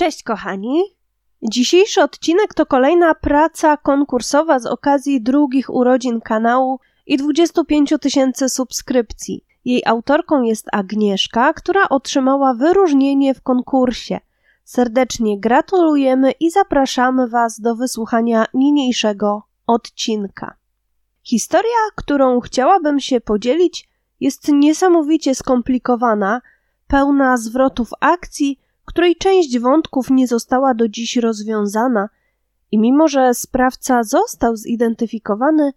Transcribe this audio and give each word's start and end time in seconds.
Cześć 0.00 0.22
kochani! 0.22 0.82
Dzisiejszy 1.42 2.02
odcinek 2.02 2.54
to 2.54 2.66
kolejna 2.66 3.14
praca 3.14 3.76
konkursowa 3.76 4.58
z 4.58 4.66
okazji 4.66 5.22
drugich 5.22 5.70
urodzin 5.70 6.20
kanału 6.20 6.80
i 7.06 7.16
25 7.16 7.94
tysięcy 8.00 8.48
subskrypcji. 8.48 9.44
Jej 9.64 9.82
autorką 9.86 10.42
jest 10.42 10.66
Agnieszka, 10.72 11.52
która 11.52 11.88
otrzymała 11.88 12.54
wyróżnienie 12.54 13.34
w 13.34 13.42
konkursie. 13.42 14.20
Serdecznie 14.64 15.40
gratulujemy 15.40 16.30
i 16.30 16.50
zapraszamy 16.50 17.28
Was 17.28 17.60
do 17.60 17.76
wysłuchania 17.76 18.46
niniejszego 18.54 19.42
odcinka. 19.66 20.56
Historia, 21.22 21.78
którą 21.94 22.40
chciałabym 22.40 23.00
się 23.00 23.20
podzielić, 23.20 23.88
jest 24.20 24.48
niesamowicie 24.48 25.34
skomplikowana, 25.34 26.40
pełna 26.86 27.36
zwrotów 27.36 27.90
akcji, 28.00 28.58
której 28.84 29.16
część 29.16 29.58
wątków 29.58 30.10
nie 30.10 30.26
została 30.26 30.74
do 30.74 30.88
dziś 30.88 31.16
rozwiązana 31.16 32.08
i 32.70 32.78
mimo, 32.78 33.08
że 33.08 33.34
sprawca 33.34 34.02
został 34.02 34.56
zidentyfikowany, 34.56 35.72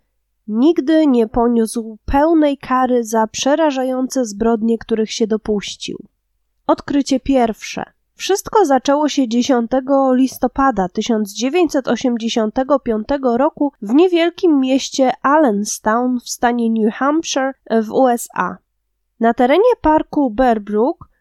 nigdy 0.48 1.08
nie 1.08 1.28
poniósł 1.28 1.98
pełnej 2.06 2.58
kary 2.58 3.04
za 3.04 3.28
przerażające 3.28 4.26
zbrodnie, 4.26 4.78
których 4.78 5.12
się 5.12 5.28
dopuścił. 5.28 5.98
Odkrycie 6.68 7.20
pierwsze. 7.20 7.84
Wszystko 8.16 8.66
zaczęło 8.66 9.10
się 9.10 9.28
10 9.28 9.72
listopada 10.14 10.90
1985 10.90 13.08
roku 13.38 13.72
w 13.82 13.94
niewielkim 13.94 14.60
mieście 14.60 15.12
Allenstown 15.22 16.20
w 16.20 16.30
stanie 16.30 16.70
New 16.70 16.94
Hampshire 16.94 17.54
w 17.84 17.92
USA. 17.92 18.58
Na 19.20 19.34
terenie 19.34 19.74
parku 19.82 20.30
Bear 20.30 20.62
Brook 20.62 21.13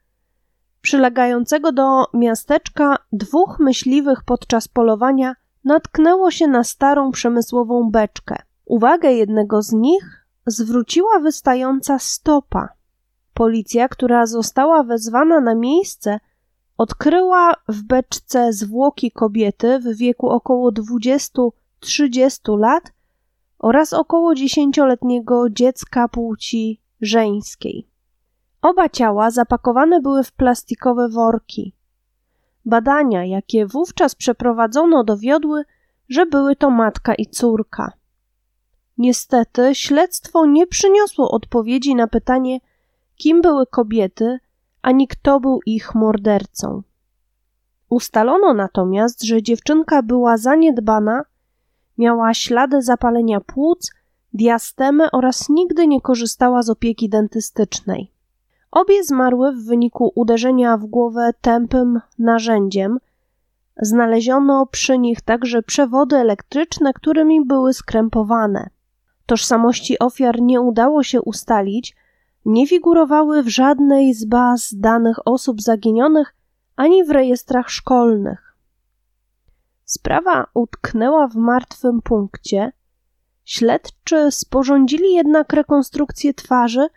przylegającego 0.83 1.73
do 1.73 2.05
miasteczka 2.15 2.97
dwóch 3.13 3.59
myśliwych 3.59 4.19
podczas 4.27 4.69
polowania 4.69 5.35
natknęło 5.65 6.31
się 6.31 6.49
na 6.49 6.65
starą 6.65 7.11
przemysłową 7.11 7.91
beczkę. 7.91 8.37
Uwagę 8.65 9.13
jednego 9.13 9.63
z 9.63 9.73
nich 9.73 10.27
zwróciła 10.47 11.21
wystająca 11.21 11.99
stopa. 11.99 12.69
Policja, 13.35 13.89
która 13.89 14.27
została 14.27 14.83
wezwana 14.83 15.41
na 15.41 15.55
miejsce, 15.55 16.21
odkryła 16.79 17.55
w 17.69 17.83
beczce 17.83 18.53
zwłoki 18.53 19.11
kobiety 19.11 19.79
w 19.79 19.97
wieku 19.97 20.29
około 20.29 20.71
20-30 20.71 22.59
lat 22.59 22.93
oraz 23.59 23.93
około 23.93 24.35
10-letniego 24.35 25.51
dziecka 25.51 26.09
płci 26.09 26.81
żeńskiej. 27.01 27.92
Oba 28.63 28.89
ciała 28.89 29.31
zapakowane 29.31 30.01
były 30.01 30.25
w 30.25 30.33
plastikowe 30.33 31.09
worki. 31.09 31.75
Badania, 32.65 33.25
jakie 33.25 33.67
wówczas 33.67 34.15
przeprowadzono, 34.15 35.05
dowiodły, 35.05 35.65
że 36.09 36.27
były 36.27 36.57
to 36.57 36.71
matka 36.71 37.15
i 37.15 37.27
córka. 37.27 37.93
Niestety, 38.99 39.75
śledztwo 39.75 40.47
nie 40.47 40.67
przyniosło 40.67 41.31
odpowiedzi 41.31 41.95
na 41.95 42.07
pytanie, 42.07 42.61
kim 43.17 43.43
były 43.43 43.67
kobiety, 43.67 44.39
ani 44.83 45.09
kto 45.09 45.41
był 45.41 45.61
ich 45.67 45.95
mordercą. 45.95 46.83
Ustalono 47.89 48.55
natomiast, 48.55 49.23
że 49.23 49.43
dziewczynka 49.43 50.03
była 50.03 50.37
zaniedbana, 50.37 51.25
miała 51.99 52.35
ślady 52.35 52.83
zapalenia 52.83 53.41
płuc, 53.41 53.93
diastemę 54.33 55.11
oraz 55.13 55.49
nigdy 55.49 55.87
nie 55.87 56.01
korzystała 56.01 56.63
z 56.63 56.71
opieki 56.71 57.09
dentystycznej. 57.09 58.12
Obie 58.73 59.05
zmarły 59.05 59.53
w 59.53 59.67
wyniku 59.67 60.13
uderzenia 60.15 60.77
w 60.77 60.87
głowę 60.87 61.31
tępym 61.41 62.01
narzędziem. 62.19 62.99
Znaleziono 63.77 64.67
przy 64.67 64.99
nich 64.99 65.21
także 65.21 65.63
przewody 65.63 66.17
elektryczne, 66.17 66.93
którymi 66.93 67.47
były 67.47 67.73
skrępowane. 67.73 68.71
Tożsamości 69.27 69.99
ofiar 69.99 70.41
nie 70.41 70.61
udało 70.61 71.03
się 71.03 71.23
ustalić, 71.23 71.97
nie 72.45 72.67
figurowały 72.67 73.43
w 73.43 73.49
żadnej 73.49 74.15
z 74.15 74.25
baz 74.25 74.75
danych 74.75 75.27
osób 75.27 75.63
zaginionych 75.63 76.35
ani 76.77 77.05
w 77.05 77.11
rejestrach 77.11 77.71
szkolnych. 77.71 78.57
Sprawa 79.85 80.47
utknęła 80.55 81.29
w 81.29 81.35
martwym 81.35 82.03
punkcie. 82.03 82.73
Śledczy 83.45 84.31
sporządzili 84.31 85.15
jednak 85.15 85.53
rekonstrukcję 85.53 86.35
twarzy– 86.35 86.89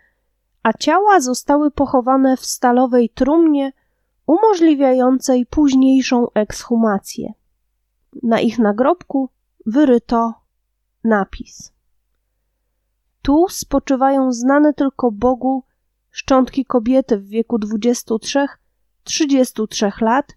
a 0.66 0.72
ciała 0.72 1.20
zostały 1.20 1.70
pochowane 1.70 2.36
w 2.36 2.46
stalowej 2.46 3.10
trumnie 3.10 3.72
umożliwiającej 4.26 5.46
późniejszą 5.46 6.26
ekshumację. 6.34 7.32
Na 8.22 8.40
ich 8.40 8.58
nagrobku 8.58 9.28
wyryto 9.66 10.34
napis. 11.04 11.72
Tu 13.22 13.46
spoczywają 13.48 14.32
znane 14.32 14.74
tylko 14.74 15.10
Bogu 15.10 15.64
szczątki 16.10 16.64
kobiety 16.64 17.18
w 17.18 17.28
wieku 17.28 17.58
23-33 17.58 20.02
lat 20.02 20.36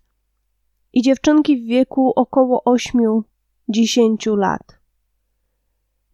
i 0.94 1.01
dziewczynki 1.01 1.61
w 1.61 1.66
wieku 1.67 2.13
około 2.16 2.63
8-10 2.66 4.38
lat. 4.38 4.78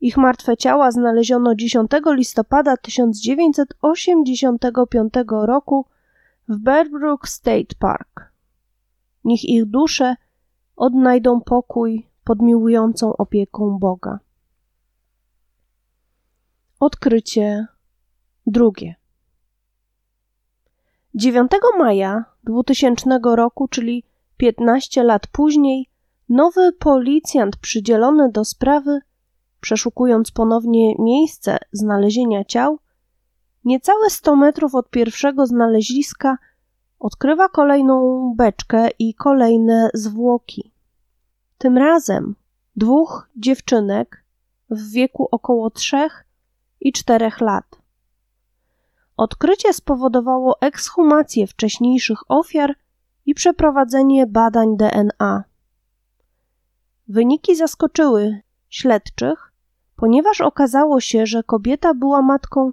Ich 0.02 0.18
martwe 0.18 0.58
ciała 0.58 0.92
znaleziono 0.92 1.56
10 1.56 1.92
listopada 2.06 2.78
1985 2.78 5.14
roku 5.28 5.86
w 6.48 6.58
Bearbrook 6.58 7.28
State 7.28 7.76
Park. 7.80 8.32
Niech 9.24 9.44
ich 9.44 9.66
dusze 9.66 10.16
odnajdą 10.76 11.42
pokój 11.42 12.08
pod 12.24 12.42
miłującą 12.42 13.18
opieką 13.18 13.80
Boga. 13.80 14.20
Odkrycie 16.80 17.68
drugie. 18.48 18.96
9 21.16 21.52
maja 21.78 22.26
2000 22.44 23.20
roku, 23.24 23.68
czyli 23.68 24.04
15 24.38 25.04
lat 25.04 25.28
później, 25.28 25.90
nowy 26.30 26.72
policjant 26.72 27.58
przydzielony 27.58 28.32
do 28.32 28.46
sprawy 28.46 29.00
przeszukując 29.62 30.32
ponownie 30.32 30.96
miejsce 31.00 31.58
znalezienia 31.72 32.46
ciał, 32.46 32.80
niecałe 33.66 34.10
100 34.10 34.36
metrów 34.36 34.76
od 34.76 34.90
pierwszego 34.90 35.46
znaleziska 35.46 36.38
odkrywa 37.00 37.50
kolejną 37.50 38.34
beczkę 38.38 38.90
i 39.00 39.14
kolejne 39.14 39.90
zwłoki. 39.94 40.72
Tym 41.58 41.78
razem 41.78 42.36
dwóch 42.76 43.30
dziewczynek 43.36 44.24
w 44.70 44.92
wieku 44.92 45.28
około 45.32 45.70
trzech 45.70 46.26
i 46.82 46.94
czterech 46.94 47.42
lat. 47.42 47.66
Odkrycie 49.18 49.74
spowodowało 49.74 50.62
ekshumację 50.62 51.48
wcześniejszych 51.48 52.32
ofiar 52.32 52.76
i 53.26 53.34
przeprowadzenie 53.34 54.28
badań 54.28 54.78
DNA. 54.78 55.44
Wyniki 57.08 57.56
zaskoczyły 57.56 58.42
śledczych, 58.76 59.52
ponieważ 59.96 60.42
okazało 60.42 61.00
się, 61.00 61.26
że 61.26 61.44
kobieta 61.44 61.94
była 61.94 62.22
matką 62.22 62.72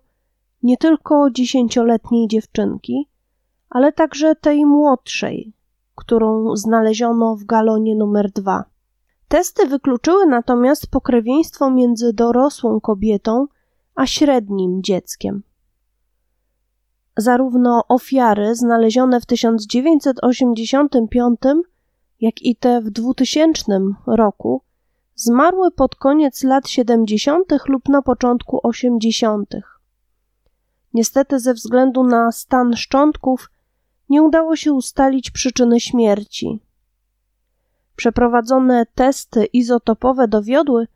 nie 0.63 0.77
tylko 0.77 1.31
dziesięcioletniej 1.31 2.29
dziewczynki, 2.29 3.09
ale 3.71 3.93
także 3.93 4.37
tej 4.37 4.67
młodszej, 4.67 5.53
którą 5.95 6.57
znaleziono 6.57 7.37
w 7.37 7.45
galonie 7.45 7.97
numer 7.97 8.31
dwa. 8.31 8.65
Testy 9.29 9.67
wykluczyły 9.67 10.27
natomiast 10.27 10.91
pokrewieństwo 10.91 11.71
między 11.71 12.13
dorosłą 12.13 12.81
kobietą 12.81 13.47
a 13.95 14.07
średnim 14.07 14.83
dzieckiem. 14.83 15.43
Zarówno 17.17 17.85
ofiary 17.89 18.55
znalezione 18.55 19.21
w 19.21 19.27
1985, 19.27 21.41
jak 22.21 22.43
i 22.43 22.57
te 22.57 22.81
w 22.81 22.91
2000 22.91 23.81
roku 24.07 24.63
Zmarły 25.25 25.71
pod 25.71 25.95
koniec 25.95 26.43
lat 26.43 26.69
70. 26.69 27.53
lub 27.69 27.89
na 27.89 28.03
początku 28.03 28.61
80. 28.63 29.55
Niestety, 30.95 31.39
ze 31.41 31.55
względu 31.55 32.05
na 32.05 32.33
stan 32.33 32.77
szczątków, 32.77 33.51
nie 34.09 34.23
udało 34.23 34.57
się 34.57 34.73
ustalić 34.73 35.31
przyczyny 35.31 35.81
śmierci. 35.81 36.61
Przeprowadzone 37.97 38.87
testy 38.95 39.45
izotopowe 39.45 40.29
dowiodły, 40.29 40.89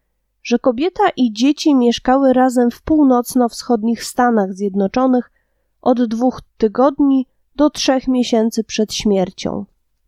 że 0.43 0.59
kobieta 0.59 1.09
i 1.17 1.33
dzieci 1.33 1.75
mieszkały 1.75 2.33
razem 2.33 2.71
w 2.71 2.83
północno-wschodnich 2.83 4.05
Stanach 4.05 4.53
Zjednoczonych 4.53 5.31
od 5.83 6.05
dwóch 6.05 6.41
tygodni 6.59 7.27
do 7.57 7.71
trzech 7.71 8.09
miesięcy 8.09 8.65
przed 8.65 8.95
śmiercią. 8.95 9.65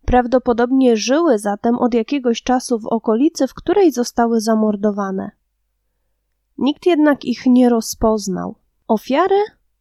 Prawdopodobnie 0.09 0.97
żyły 0.97 1.39
zatem 1.39 1.77
od 1.77 1.93
jakiegoś 1.93 2.43
czasu 2.43 2.79
w 2.79 2.85
okolicy, 2.85 3.47
w 3.47 3.53
której 3.53 3.91
zostały 3.91 4.41
zamordowane. 4.41 5.31
Nikt 6.57 6.85
jednak 6.85 7.25
ich 7.25 7.45
nie 7.45 7.69
rozpoznał. 7.69 8.55
Ofiary 8.87 9.35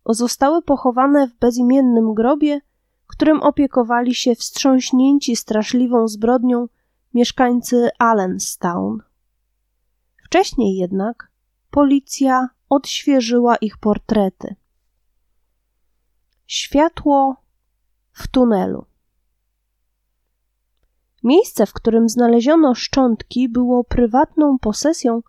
zostały 0.06 0.62
pochowane 0.62 1.28
w 1.28 1.38
bezimiennym 1.38 2.14
grobie, 2.14 2.60
którym 3.06 3.42
opiekowali 3.42 4.14
się 4.14 4.34
wstrząśnięci 4.34 5.36
straszliwą 5.36 6.08
zbrodnią 6.08 6.68
mieszkańcy 7.14 7.90
Allenstown. 7.98 8.98
Wcześniej 10.24 10.76
jednak 10.76 11.30
policja 11.70 12.48
odświeżyła 12.68 13.56
ich 13.56 13.78
portrety. 13.78 14.56
Światło 16.46 17.36
w 18.12 18.28
tunelu. 18.28 18.87
Miejsce, 21.24 21.66
w 21.66 21.72
którym 21.72 22.08
znaleziono 22.08 22.74
szczątki, 22.74 23.48
było 23.48 23.84
prywatną 23.84 24.58
posesją, 24.58 25.22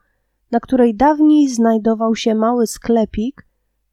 na 0.51 0.59
której 0.59 0.95
dawniej 0.95 1.49
znajdował 1.49 2.15
się 2.15 2.35
mały 2.35 2.67
sklepik, 2.67 3.45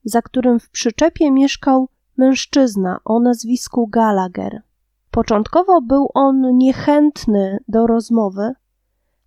za 0.04 0.22
którym 0.22 0.60
w 0.60 0.70
przyczepie 0.70 1.30
mieszkał 1.30 1.88
mężczyzna 2.16 3.00
o 3.04 3.20
nazwisku 3.20 3.86
Gallagher. 3.86 4.62
Początkowo 5.10 5.80
był 5.80 6.08
on 6.14 6.56
niechętny 6.58 7.58
do 7.68 7.86
rozmowy, 7.86 8.52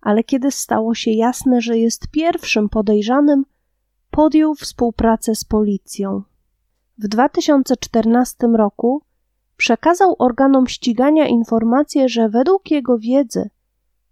ale 0.00 0.24
kiedy 0.24 0.50
stało 0.50 0.94
się 0.94 1.10
jasne, 1.10 1.60
że 1.60 1.78
jest 1.78 2.08
pierwszym 2.10 2.68
podejrzanym, 2.68 3.44
podjął 4.10 4.54
współpracę 4.54 5.34
z 5.34 5.44
policją. 5.44 6.22
W 6.98 7.08
2014 7.08 8.46
roku 8.46 9.02
przekazał 9.60 10.16
organom 10.18 10.66
ścigania 10.66 11.26
informację, 11.26 12.08
że 12.08 12.28
według 12.28 12.70
jego 12.70 12.98
wiedzy 12.98 13.50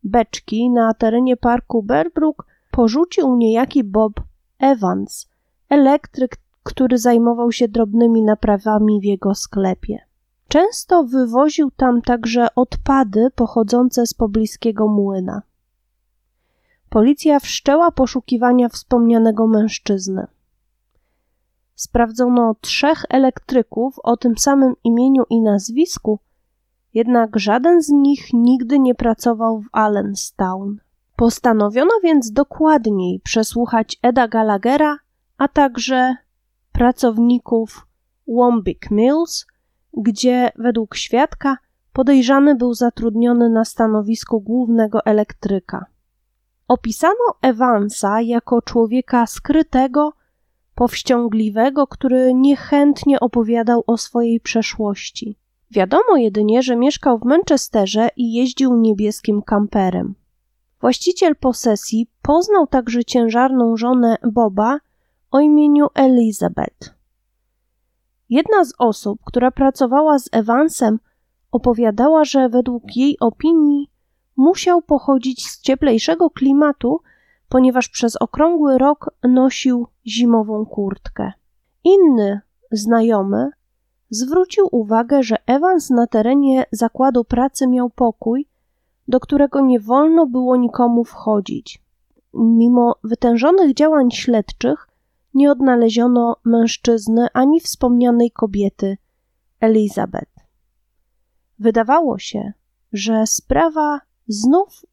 beczki 0.04 0.70
na 0.70 0.94
terenie 0.94 1.36
parku 1.36 1.82
Berbrook 1.82 2.46
porzucił 2.70 3.36
niejaki 3.36 3.84
Bob 3.84 4.12
Evans, 4.58 5.28
elektryk, 5.68 6.36
który 6.62 6.98
zajmował 6.98 7.52
się 7.52 7.68
drobnymi 7.68 8.22
naprawami 8.22 9.00
w 9.00 9.04
jego 9.04 9.34
sklepie. 9.34 9.98
Często 10.48 11.04
wywoził 11.04 11.70
tam 11.70 12.02
także 12.02 12.46
odpady 12.54 13.30
pochodzące 13.34 14.06
z 14.06 14.14
pobliskiego 14.14 14.88
młyna. 14.88 15.42
Policja 16.88 17.40
wszczęła 17.40 17.90
poszukiwania 17.90 18.68
wspomnianego 18.68 19.46
mężczyzny. 19.46 20.26
Sprawdzono 21.78 22.54
trzech 22.60 23.04
elektryków 23.08 23.98
o 24.02 24.16
tym 24.16 24.38
samym 24.38 24.74
imieniu 24.84 25.22
i 25.30 25.40
nazwisku, 25.40 26.18
jednak 26.94 27.38
żaden 27.38 27.82
z 27.82 27.88
nich 27.88 28.32
nigdy 28.32 28.78
nie 28.78 28.94
pracował 28.94 29.60
w 29.60 29.68
Allenstown. 29.72 30.76
Postanowiono 31.16 31.90
więc 32.02 32.32
dokładniej 32.32 33.20
przesłuchać 33.20 33.98
Eda 34.02 34.28
Gallaghera, 34.28 34.96
a 35.36 35.48
także 35.48 36.16
pracowników 36.72 37.86
Wombick 38.28 38.90
Mills, 38.90 39.46
gdzie 39.96 40.50
według 40.56 40.96
świadka 40.96 41.56
podejrzany 41.92 42.54
był 42.54 42.74
zatrudniony 42.74 43.50
na 43.50 43.64
stanowisku 43.64 44.40
głównego 44.40 45.04
elektryka. 45.04 45.86
Opisano 46.68 47.34
Evansa 47.42 48.20
jako 48.20 48.62
człowieka 48.62 49.26
skrytego, 49.26 50.12
powściągliwego, 50.78 51.86
który 51.86 52.34
niechętnie 52.34 53.20
opowiadał 53.20 53.84
o 53.86 53.96
swojej 53.96 54.40
przeszłości. 54.40 55.36
Wiadomo 55.70 56.16
jedynie, 56.16 56.62
że 56.62 56.76
mieszkał 56.76 57.18
w 57.18 57.24
Manchesterze 57.24 58.08
i 58.16 58.32
jeździł 58.32 58.76
niebieskim 58.76 59.42
kamperem. 59.42 60.14
Właściciel 60.80 61.36
posesji 61.36 62.10
poznał 62.22 62.66
także 62.66 63.04
ciężarną 63.04 63.76
żonę 63.76 64.16
Boba 64.32 64.78
o 65.30 65.40
imieniu 65.40 65.86
Elizabeth. 65.94 66.94
Jedna 68.30 68.64
z 68.64 68.72
osób, 68.78 69.20
która 69.24 69.50
pracowała 69.50 70.18
z 70.18 70.28
Evansem, 70.32 70.98
opowiadała, 71.52 72.24
że 72.24 72.48
według 72.48 72.96
jej 72.96 73.16
opinii 73.20 73.90
musiał 74.36 74.82
pochodzić 74.82 75.46
z 75.46 75.60
cieplejszego 75.60 76.30
klimatu, 76.30 77.00
ponieważ 77.48 77.88
przez 77.88 78.16
okrągły 78.16 78.78
rok 78.78 79.10
nosił 79.22 79.86
zimową 80.08 80.66
kurtkę. 80.66 81.32
Inny 81.84 82.40
znajomy 82.72 83.50
zwrócił 84.10 84.68
uwagę, 84.72 85.22
że 85.22 85.36
Evans 85.46 85.90
na 85.90 86.06
terenie 86.06 86.64
zakładu 86.72 87.24
pracy 87.24 87.66
miał 87.66 87.90
pokój, 87.90 88.48
do 89.08 89.20
którego 89.20 89.60
nie 89.60 89.80
wolno 89.80 90.26
było 90.26 90.56
nikomu 90.56 91.04
wchodzić. 91.04 91.82
Mimo 92.34 92.96
wytężonych 93.04 93.74
działań 93.74 94.10
śledczych 94.10 94.88
nie 95.34 95.52
odnaleziono 95.52 96.36
mężczyzny 96.44 97.26
ani 97.32 97.60
wspomnianej 97.60 98.30
kobiety, 98.30 98.96
Elizabeth. 99.60 100.32
Wydawało 101.58 102.18
się, 102.18 102.52
że 102.92 103.26
sprawa 103.26 104.00
znów 104.28 104.86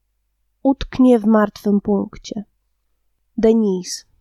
utknie 0.64 1.20
w 1.20 1.26
martwym 1.26 1.82
punkcie. 1.82 2.46
Denise. 3.38 4.15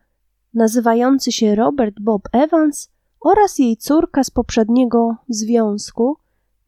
nazywający 0.53 1.31
się 1.31 1.55
Robert 1.55 1.95
Bob 1.99 2.21
Evans 2.31 2.89
oraz 3.19 3.59
jej 3.59 3.77
córka 3.77 4.23
z 4.23 4.29
poprzedniego 4.29 5.15
związku, 5.29 6.17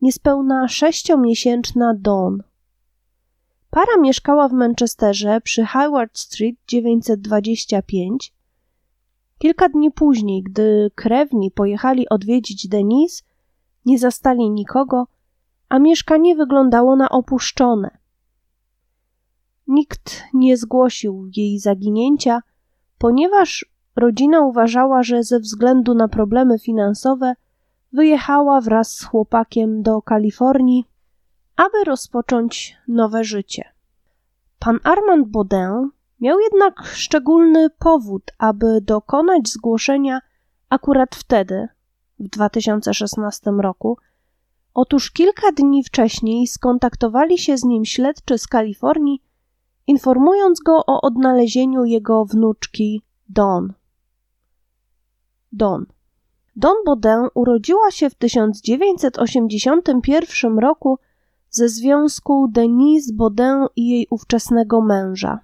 niespełna 0.02 0.68
sześciomiesięczna 0.68 1.94
Dawn. 1.98 2.38
Para 3.70 3.98
mieszkała 4.02 4.48
w 4.48 4.54
Manchesterze 4.54 5.42
przy 5.42 5.66
Howard 5.66 6.20
Street 6.20 6.56
925. 6.68 8.34
Kilka 9.38 9.70
dni 9.70 9.92
później, 9.92 10.44
gdy 10.44 10.92
krewni 10.96 11.52
pojechali 11.52 12.10
odwiedzić 12.10 12.68
Denise, 12.68 13.24
nie 13.86 14.00
zastali 14.00 14.50
nikogo, 14.50 15.08
a 15.70 15.80
mieszkanie 15.80 16.36
wyglądało 16.36 16.96
na 16.96 17.10
opuszczone. 17.10 17.99
Nikt 19.69 20.23
nie 20.33 20.57
zgłosił 20.57 21.30
jej 21.35 21.59
zaginięcia, 21.59 22.42
ponieważ 22.97 23.66
rodzina 23.95 24.42
uważała, 24.42 25.04
że 25.04 25.23
ze 25.23 25.40
względu 25.40 25.94
na 25.94 26.07
problemy 26.07 26.59
finansowe 26.59 27.33
wyjechała 27.94 28.61
wraz 28.61 28.92
z 28.92 29.04
chłopakiem 29.04 29.83
do 29.83 30.02
Kalifornii, 30.02 30.85
aby 31.56 31.83
rozpocząć 31.85 32.78
nowe 32.88 33.23
życie. 33.23 33.64
Pan 34.59 34.80
Armand 34.83 35.28
Baudin 35.28 35.90
miał 36.19 36.40
jednak 36.40 36.85
szczególny 36.85 37.69
powód, 37.69 38.23
aby 38.38 38.81
dokonać 38.81 39.49
zgłoszenia 39.49 40.21
akurat 40.69 41.16
wtedy, 41.16 41.68
w 42.19 42.28
2016 42.28 43.52
roku. 43.52 43.97
Otóż 44.73 45.11
kilka 45.11 45.52
dni 45.52 45.83
wcześniej 45.83 46.47
skontaktowali 46.47 47.38
się 47.38 47.57
z 47.57 47.64
nim 47.64 47.85
śledczy 47.85 48.38
z 48.38 48.47
Kalifornii, 48.47 49.21
informując 49.90 50.60
go 50.60 50.86
o 50.88 51.02
odnalezieniu 51.02 51.86
jego 51.86 52.26
wnuczki 52.26 53.02
Dawn. 53.30 53.74
Dawn. 55.52 55.86
Dawn 56.56 56.76
Baudin 56.86 57.28
urodziła 57.34 57.92
się 57.92 58.10
w 58.10 58.16
1981 58.16 60.60
roku 60.60 61.00
ze 61.50 61.69
związku 61.69 62.48
Denise 62.52 63.14
Baudin 63.14 63.66
i 63.76 63.90
jej 63.90 64.08
ówczesnego 64.10 64.81
męża. 64.81 65.40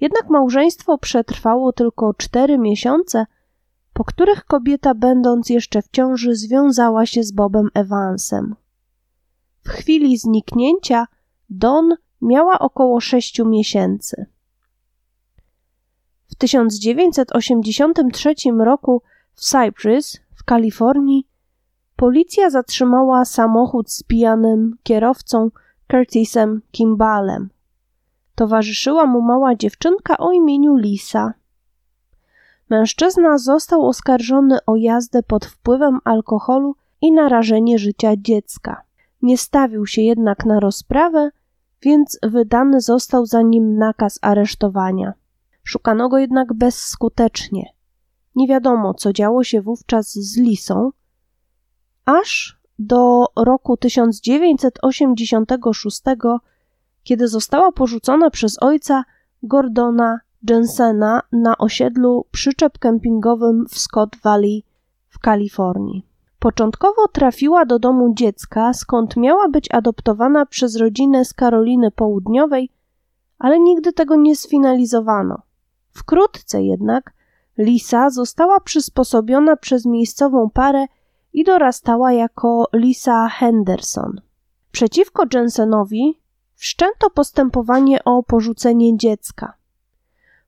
Jednak 0.00 0.30
małżeństwo 0.30 0.98
przetrwało 0.98 1.72
tylko 1.72 2.14
cztery 2.14 2.58
miesiące, 2.58 3.26
po 3.92 4.04
których 4.04 4.44
kobieta, 4.44 4.94
będąc 4.94 5.50
jeszcze 5.50 5.82
w 5.82 5.88
ciąży, 5.88 6.34
związała 6.34 7.06
się 7.06 7.22
z 7.22 7.32
Bobem 7.32 7.68
Evansem. 7.74 8.54
W 9.64 9.68
chwili 9.68 10.18
zniknięcia 10.18 11.06
Don 11.50 11.96
miała 12.22 12.58
około 12.58 13.00
sześciu 13.00 13.48
miesięcy. 13.48 14.26
W 16.26 16.34
1983 16.34 18.34
roku 18.58 19.02
w 19.34 19.40
Cypress, 19.40 20.20
w 20.34 20.44
Kalifornii, 20.44 21.26
policja 21.96 22.50
zatrzymała 22.50 23.24
samochód 23.24 23.90
z 23.90 24.02
pijanym 24.02 24.76
kierowcą 24.82 25.50
Curtisem 25.90 26.62
Kimbalem. 26.70 27.50
Towarzyszyła 28.34 29.06
mu 29.06 29.20
mała 29.20 29.54
dziewczynka 29.54 30.18
o 30.18 30.32
imieniu 30.32 30.76
Lisa. 30.76 31.34
Mężczyzna 32.70 33.38
został 33.38 33.86
oskarżony 33.86 34.58
o 34.66 34.76
jazdę 34.76 35.22
pod 35.22 35.46
wpływem 35.46 35.98
alkoholu 36.04 36.76
i 37.00 37.12
narażenie 37.12 37.78
życia 37.78 38.12
dziecka. 38.16 38.82
Nie 39.22 39.38
stawił 39.38 39.86
się 39.86 40.02
jednak 40.02 40.46
na 40.46 40.60
rozprawę, 40.60 41.30
więc 41.82 42.18
wydany 42.22 42.80
został 42.80 43.26
za 43.26 43.42
nim 43.42 43.78
nakaz 43.78 44.18
aresztowania. 44.22 45.12
Szukano 45.64 46.08
go 46.08 46.18
jednak 46.18 46.54
bezskutecznie. 46.54 47.72
Nie 48.34 48.48
wiadomo, 48.48 48.94
co 48.94 49.12
działo 49.12 49.44
się 49.44 49.60
wówczas 49.60 50.12
z 50.12 50.38
Lisą, 50.38 50.90
aż 52.04 52.60
do 52.78 53.24
roku 53.36 53.76
1986, 53.76 56.02
kiedy 57.02 57.28
została 57.28 57.72
porzucona 57.72 58.30
przez 58.30 58.62
ojca 58.62 59.04
Gordona 59.42 60.20
Jensena 60.50 61.22
na 61.32 61.58
osiedlu 61.58 62.26
przyczep 62.30 62.78
kempingowym 62.78 63.66
w 63.68 63.78
Scott 63.78 64.16
Valley 64.24 64.64
w 65.08 65.18
Kalifornii. 65.18 66.11
Początkowo 66.42 67.08
trafiła 67.08 67.64
do 67.64 67.78
domu 67.78 68.14
dziecka, 68.14 68.72
skąd 68.72 69.16
miała 69.16 69.48
być 69.48 69.74
adoptowana 69.74 70.46
przez 70.46 70.76
rodzinę 70.76 71.24
z 71.24 71.34
Karoliny 71.34 71.90
Południowej, 71.90 72.70
ale 73.38 73.60
nigdy 73.60 73.92
tego 73.92 74.16
nie 74.16 74.36
sfinalizowano. 74.36 75.42
Wkrótce 75.90 76.62
jednak 76.62 77.12
Lisa 77.58 78.10
została 78.10 78.60
przysposobiona 78.60 79.56
przez 79.56 79.86
miejscową 79.86 80.50
parę 80.50 80.86
i 81.32 81.44
dorastała 81.44 82.12
jako 82.12 82.68
Lisa 82.72 83.28
Henderson. 83.28 84.20
Przeciwko 84.72 85.24
Jensenowi 85.34 86.20
wszczęto 86.54 87.10
postępowanie 87.10 88.04
o 88.04 88.22
porzucenie 88.22 88.96
dziecka. 88.96 89.52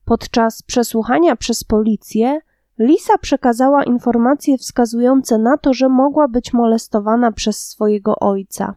Podczas 0.04 0.62
przesłuchania 0.62 1.36
przez 1.36 1.64
policję 1.64 2.40
Lisa 2.78 3.18
przekazała 3.18 3.84
informacje 3.84 4.58
wskazujące 4.58 5.38
na 5.38 5.58
to, 5.58 5.74
że 5.74 5.88
mogła 5.88 6.28
być 6.28 6.52
molestowana 6.52 7.32
przez 7.32 7.68
swojego 7.68 8.16
ojca. 8.16 8.74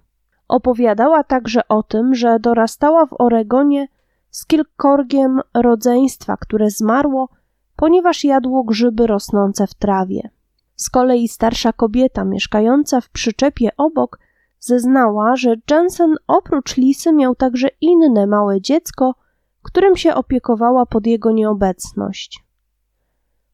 Opowiadała 0.48 1.24
także 1.24 1.68
o 1.68 1.84
tym, 1.84 2.16
że 2.16 2.40
dorastała 2.40 3.06
w 3.06 3.14
Oregonie 3.22 3.88
z 4.30 4.46
kilkorgiem 4.46 5.42
rodzeństwa, 5.54 6.38
które 6.38 6.70
zmarło, 6.70 7.30
ponieważ 7.76 8.24
jadło 8.24 8.64
grzyby 8.64 9.08
rosnące 9.08 9.68
w 9.68 9.74
trawie. 9.74 10.30
Z 10.76 10.90
kolei 10.90 11.28
starsza 11.28 11.74
kobieta 11.74 12.24
mieszkająca 12.24 13.02
w 13.02 13.10
przyczepie 13.10 13.70
obok 13.78 14.20
zeznała, 14.60 15.36
że 15.36 15.56
Jensen 15.72 16.16
oprócz 16.28 16.78
Lisy 16.78 17.14
miał 17.14 17.36
także 17.36 17.68
inne 17.82 18.28
małe 18.28 18.62
dziecko, 18.62 19.16
którym 19.64 19.96
się 19.96 20.16
opiekowała 20.16 20.86
pod 20.86 21.08
jego 21.08 21.32
nieobecność. 21.32 22.47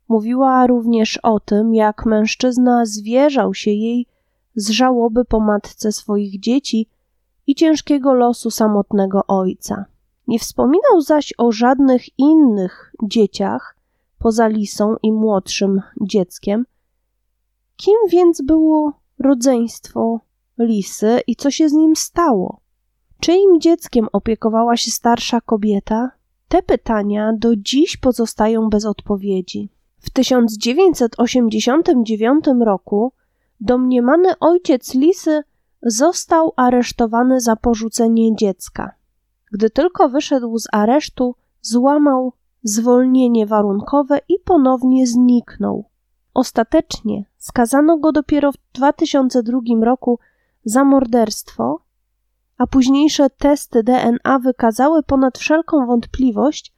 Mówiła 0.07 0.67
również 0.67 1.19
o 1.23 1.39
tym, 1.39 1.75
jak 1.75 2.05
mężczyzna 2.05 2.85
zwierzał 2.85 3.53
się 3.53 3.71
jej 3.71 4.07
z 4.55 4.69
żałoby 4.69 5.25
po 5.25 5.39
matce 5.39 5.91
swoich 5.91 6.39
dzieci 6.39 6.89
i 7.47 7.55
ciężkiego 7.55 8.13
losu 8.13 8.51
samotnego 8.51 9.27
ojca. 9.27 9.85
Nie 10.27 10.39
wspominał 10.39 11.01
zaś 11.01 11.33
o 11.37 11.51
żadnych 11.51 12.19
innych 12.19 12.93
dzieciach 13.03 13.75
poza 14.19 14.47
Lisą 14.47 14.95
i 15.03 15.11
młodszym 15.11 15.81
dzieckiem. 16.01 16.65
Kim 17.75 17.95
więc 18.09 18.41
było 18.41 18.93
rodzeństwo 19.19 20.19
Lisy 20.59 21.19
i 21.27 21.35
co 21.35 21.51
się 21.51 21.69
z 21.69 21.73
nim 21.73 21.95
stało? 21.95 22.59
Czyim 23.19 23.61
dzieckiem 23.61 24.07
opiekowała 24.13 24.77
się 24.77 24.91
starsza 24.91 25.41
kobieta? 25.41 26.11
Te 26.47 26.63
pytania 26.63 27.33
do 27.37 27.55
dziś 27.55 27.97
pozostają 27.97 28.69
bez 28.69 28.85
odpowiedzi. 28.85 29.69
W 30.03 30.09
1989 30.09 32.45
roku 32.65 33.13
domniemany 33.59 34.39
ojciec 34.39 34.93
Lisy 34.93 35.43
został 35.81 36.53
aresztowany 36.55 37.41
za 37.41 37.55
porzucenie 37.55 38.35
dziecka. 38.35 38.91
Gdy 39.51 39.69
tylko 39.69 40.09
wyszedł 40.09 40.59
z 40.59 40.67
aresztu, 40.71 41.35
złamał 41.61 42.33
zwolnienie 42.63 43.47
warunkowe 43.47 44.19
i 44.29 44.39
ponownie 44.45 45.07
zniknął. 45.07 45.89
Ostatecznie 46.33 47.25
skazano 47.37 47.97
go 47.97 48.11
dopiero 48.11 48.51
w 48.51 48.57
2002 48.73 49.59
roku 49.83 50.19
za 50.65 50.83
morderstwo, 50.83 51.79
a 52.57 52.67
późniejsze 52.67 53.29
testy 53.29 53.83
DNA 53.83 54.39
wykazały 54.39 55.03
ponad 55.03 55.37
wszelką 55.37 55.85
wątpliwość, 55.85 56.73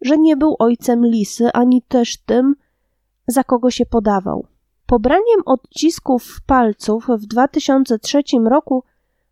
że 0.00 0.18
nie 0.18 0.36
był 0.36 0.56
ojcem 0.58 1.06
Lisy, 1.06 1.52
ani 1.52 1.82
też 1.82 2.16
tym, 2.16 2.54
za 3.26 3.44
kogo 3.44 3.70
się 3.70 3.86
podawał. 3.86 4.46
Pobraniem 4.86 5.40
odcisków 5.46 6.40
palców 6.46 7.06
w 7.08 7.26
2003 7.26 8.22
roku 8.50 8.84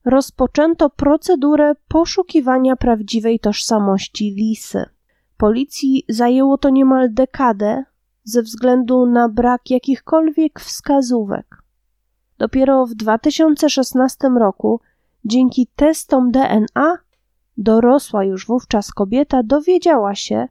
rozpoczęto 0.05 0.91
procedurę 0.91 1.73
poszukiwania 1.89 2.77
prawdziwej 2.77 3.41
tożsamości 3.41 4.35
Lisy. 4.39 4.85
Policji 5.37 6.05
zajęło 6.09 6.59
to 6.59 6.71
niemal 6.71 7.15
dekadę 7.15 7.85
ze 8.25 8.43
względu 8.43 9.07
na 9.07 9.29
brak 9.29 9.71
jakichkolwiek 9.71 10.61
wskazówek. 10.61 11.63
Dopiero 12.39 12.87
w 12.87 12.95
2016 12.95 14.29
roku, 14.39 14.81
dzięki 15.25 15.67
testom 15.77 16.31
DNA, 16.31 16.99
dorosła 17.57 18.25
już 18.25 18.47
wówczas 18.47 18.91
kobieta 18.93 19.43
dowiedziała 19.43 20.15
się, 20.15 20.49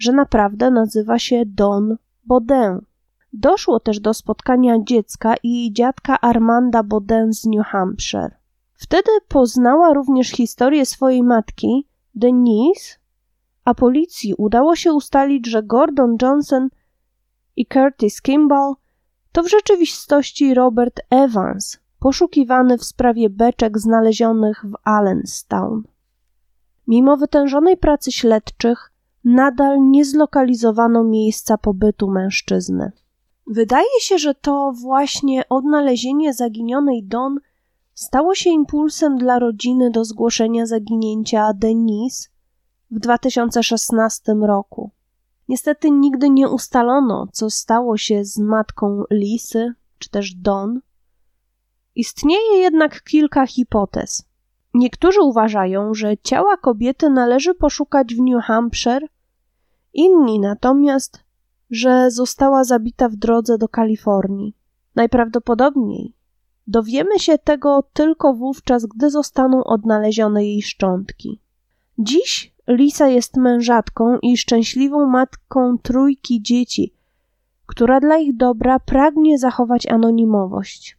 że 0.00 0.12
naprawdę 0.12 0.70
nazywa 0.70 1.18
się 1.18 1.42
Don 1.46 1.96
Baudin. 2.24 2.78
Doszło 3.32 3.80
też 3.80 4.00
do 4.00 4.14
spotkania 4.14 4.76
dziecka 4.84 5.34
i 5.42 5.54
jej 5.54 5.72
dziadka 5.72 6.20
Armanda 6.20 6.82
Baudin 6.82 7.32
z 7.32 7.46
New 7.46 7.66
Hampshire. 7.66 8.30
Wtedy 8.74 9.10
poznała 9.28 9.92
również 9.92 10.28
historię 10.28 10.86
swojej 10.86 11.22
matki, 11.22 11.86
Denise, 12.14 12.96
a 13.64 13.74
policji 13.74 14.34
udało 14.34 14.76
się 14.76 14.92
ustalić, 14.92 15.46
że 15.46 15.62
Gordon 15.62 16.16
Johnson 16.22 16.68
i 17.56 17.66
Curtis 17.66 18.22
Kimball 18.22 18.74
to 19.32 19.42
w 19.42 19.50
rzeczywistości 19.50 20.54
Robert 20.54 21.00
Evans, 21.10 21.78
poszukiwany 21.98 22.78
w 22.78 22.84
sprawie 22.84 23.30
beczek 23.30 23.78
znalezionych 23.78 24.64
w 24.64 24.74
Allenstown. 24.84 25.82
Mimo 26.86 27.16
wytężonej 27.16 27.76
pracy 27.76 28.12
śledczych, 28.12 28.92
nadal 29.24 29.90
nie 29.90 30.04
zlokalizowano 30.04 31.04
miejsca 31.04 31.58
pobytu 31.58 32.10
mężczyzny. 32.10 32.92
Wydaje 33.46 34.00
się, 34.00 34.18
że 34.18 34.34
to 34.34 34.72
właśnie 34.82 35.48
odnalezienie 35.48 36.34
zaginionej 36.34 37.04
Don 37.04 37.38
stało 37.94 38.34
się 38.34 38.50
impulsem 38.50 39.18
dla 39.18 39.38
rodziny 39.38 39.90
do 39.90 40.04
zgłoszenia 40.04 40.66
zaginięcia 40.66 41.52
Denise 41.54 42.28
w 42.90 42.98
2016 42.98 44.34
roku. 44.42 44.90
Niestety 45.48 45.90
nigdy 45.90 46.30
nie 46.30 46.48
ustalono, 46.48 47.26
co 47.32 47.50
stało 47.50 47.96
się 47.96 48.24
z 48.24 48.38
matką 48.38 49.02
Lisy, 49.10 49.74
czy 49.98 50.10
też 50.10 50.34
Don. 50.34 50.80
Istnieje 51.94 52.56
jednak 52.56 53.02
kilka 53.02 53.46
hipotez. 53.46 54.29
Niektórzy 54.74 55.20
uważają, 55.22 55.94
że 55.94 56.18
ciała 56.18 56.56
kobiety 56.56 57.10
należy 57.10 57.54
poszukać 57.54 58.14
w 58.14 58.20
New 58.20 58.44
Hampshire, 58.44 59.08
inni 59.94 60.40
natomiast, 60.40 61.24
że 61.70 62.10
została 62.10 62.64
zabita 62.64 63.08
w 63.08 63.16
drodze 63.16 63.58
do 63.58 63.68
Kalifornii. 63.68 64.54
Najprawdopodobniej 64.94 66.14
dowiemy 66.66 67.18
się 67.18 67.38
tego 67.38 67.82
tylko 67.92 68.34
wówczas, 68.34 68.86
gdy 68.86 69.10
zostaną 69.10 69.64
odnalezione 69.64 70.44
jej 70.44 70.62
szczątki. 70.62 71.40
Dziś 71.98 72.54
Lisa 72.68 73.08
jest 73.08 73.36
mężatką 73.36 74.18
i 74.22 74.36
szczęśliwą 74.36 75.06
matką 75.06 75.78
trójki 75.78 76.42
dzieci, 76.42 76.94
która 77.66 78.00
dla 78.00 78.16
ich 78.16 78.36
dobra 78.36 78.78
pragnie 78.78 79.38
zachować 79.38 79.86
anonimowość. 79.86 80.98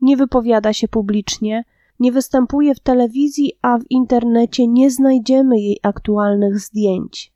Nie 0.00 0.16
wypowiada 0.16 0.72
się 0.72 0.88
publicznie, 0.88 1.64
nie 2.02 2.12
występuje 2.12 2.74
w 2.74 2.80
telewizji, 2.80 3.52
a 3.62 3.78
w 3.78 3.90
internecie 3.90 4.66
nie 4.66 4.90
znajdziemy 4.90 5.60
jej 5.60 5.80
aktualnych 5.82 6.58
zdjęć. 6.58 7.32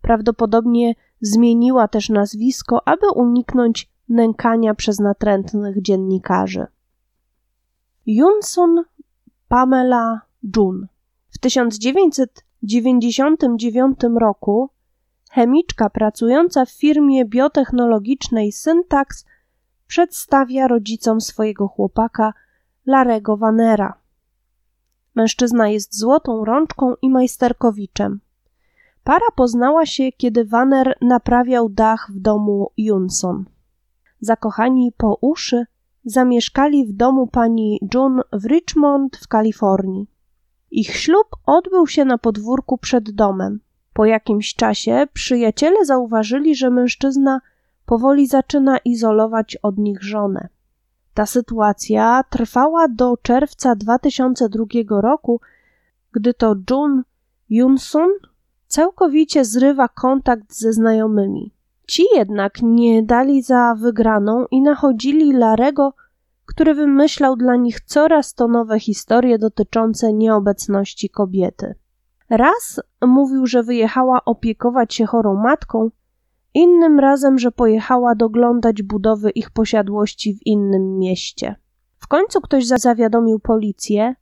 Prawdopodobnie 0.00 0.94
zmieniła 1.20 1.88
też 1.88 2.08
nazwisko, 2.08 2.88
aby 2.88 3.06
uniknąć 3.14 3.90
nękania 4.08 4.74
przez 4.74 5.00
natrętnych 5.00 5.82
dziennikarzy. 5.82 6.66
Junsun 8.06 8.84
Pamela 9.48 10.20
Jun 10.56 10.86
w 11.30 11.38
1999 11.38 14.00
roku 14.20 14.70
chemiczka 15.30 15.90
pracująca 15.90 16.64
w 16.64 16.70
firmie 16.70 17.24
biotechnologicznej 17.24 18.52
Syntax 18.52 19.24
przedstawia 19.86 20.68
rodzicom 20.68 21.20
swojego 21.20 21.68
chłopaka 21.68 22.32
Larego 22.86 23.36
Vanera. 23.36 23.94
Mężczyzna 25.14 25.68
jest 25.68 25.98
złotą 25.98 26.44
rączką 26.44 26.94
i 27.02 27.10
majsterkowiczem. 27.10 28.20
Para 29.04 29.26
poznała 29.36 29.86
się, 29.86 30.12
kiedy 30.12 30.44
Wanner 30.44 30.96
naprawiał 31.00 31.68
dach 31.68 32.10
w 32.14 32.20
domu 32.20 32.70
Junson. 32.76 33.44
Zakochani 34.20 34.92
po 34.96 35.18
uszy, 35.20 35.66
zamieszkali 36.04 36.86
w 36.86 36.92
domu 36.92 37.26
pani 37.26 37.80
June 37.94 38.22
w 38.32 38.44
Richmond 38.44 39.16
w 39.16 39.28
Kalifornii. 39.28 40.06
Ich 40.70 40.96
ślub 40.96 41.26
odbył 41.46 41.86
się 41.86 42.04
na 42.04 42.18
podwórku 42.18 42.78
przed 42.78 43.10
domem. 43.10 43.60
Po 43.92 44.04
jakimś 44.04 44.54
czasie 44.54 45.06
przyjaciele 45.12 45.84
zauważyli, 45.84 46.56
że 46.56 46.70
mężczyzna 46.70 47.40
powoli 47.86 48.26
zaczyna 48.26 48.78
izolować 48.78 49.56
od 49.56 49.78
nich 49.78 50.02
żonę. 50.02 50.48
Ta 51.16 51.26
sytuacja 51.26 52.22
trwała 52.30 52.88
do 52.88 53.16
czerwca 53.22 53.74
2002 53.74 54.64
roku, 55.00 55.40
gdy 56.12 56.34
to 56.34 56.56
June 56.70 57.02
Junsun 57.48 58.10
całkowicie 58.66 59.44
zrywa 59.44 59.88
kontakt 59.88 60.54
ze 60.54 60.72
znajomymi. 60.72 61.54
Ci 61.86 62.04
jednak 62.14 62.52
nie 62.62 63.02
dali 63.02 63.42
za 63.42 63.74
wygraną 63.74 64.46
i 64.50 64.62
nachodzili 64.62 65.32
Larego, 65.32 65.92
który 66.46 66.74
wymyślał 66.74 67.36
dla 67.36 67.56
nich 67.56 67.80
coraz 67.80 68.34
to 68.34 68.48
nowe 68.48 68.80
historie 68.80 69.38
dotyczące 69.38 70.12
nieobecności 70.12 71.10
kobiety. 71.10 71.74
Raz 72.30 72.80
mówił, 73.06 73.46
że 73.46 73.62
wyjechała 73.62 74.24
opiekować 74.24 74.94
się 74.94 75.06
chorą 75.06 75.34
matką, 75.34 75.90
innym 76.56 77.00
razem, 77.00 77.38
że 77.38 77.52
pojechała 77.52 78.14
doglądać 78.14 78.82
budowy 78.82 79.30
ich 79.30 79.50
posiadłości 79.50 80.34
w 80.34 80.46
innym 80.46 80.98
mieście. 80.98 81.56
W 81.98 82.08
końcu 82.08 82.40
ktoś 82.40 82.66
zawiadomił 82.66 83.38
policję, 83.38 84.14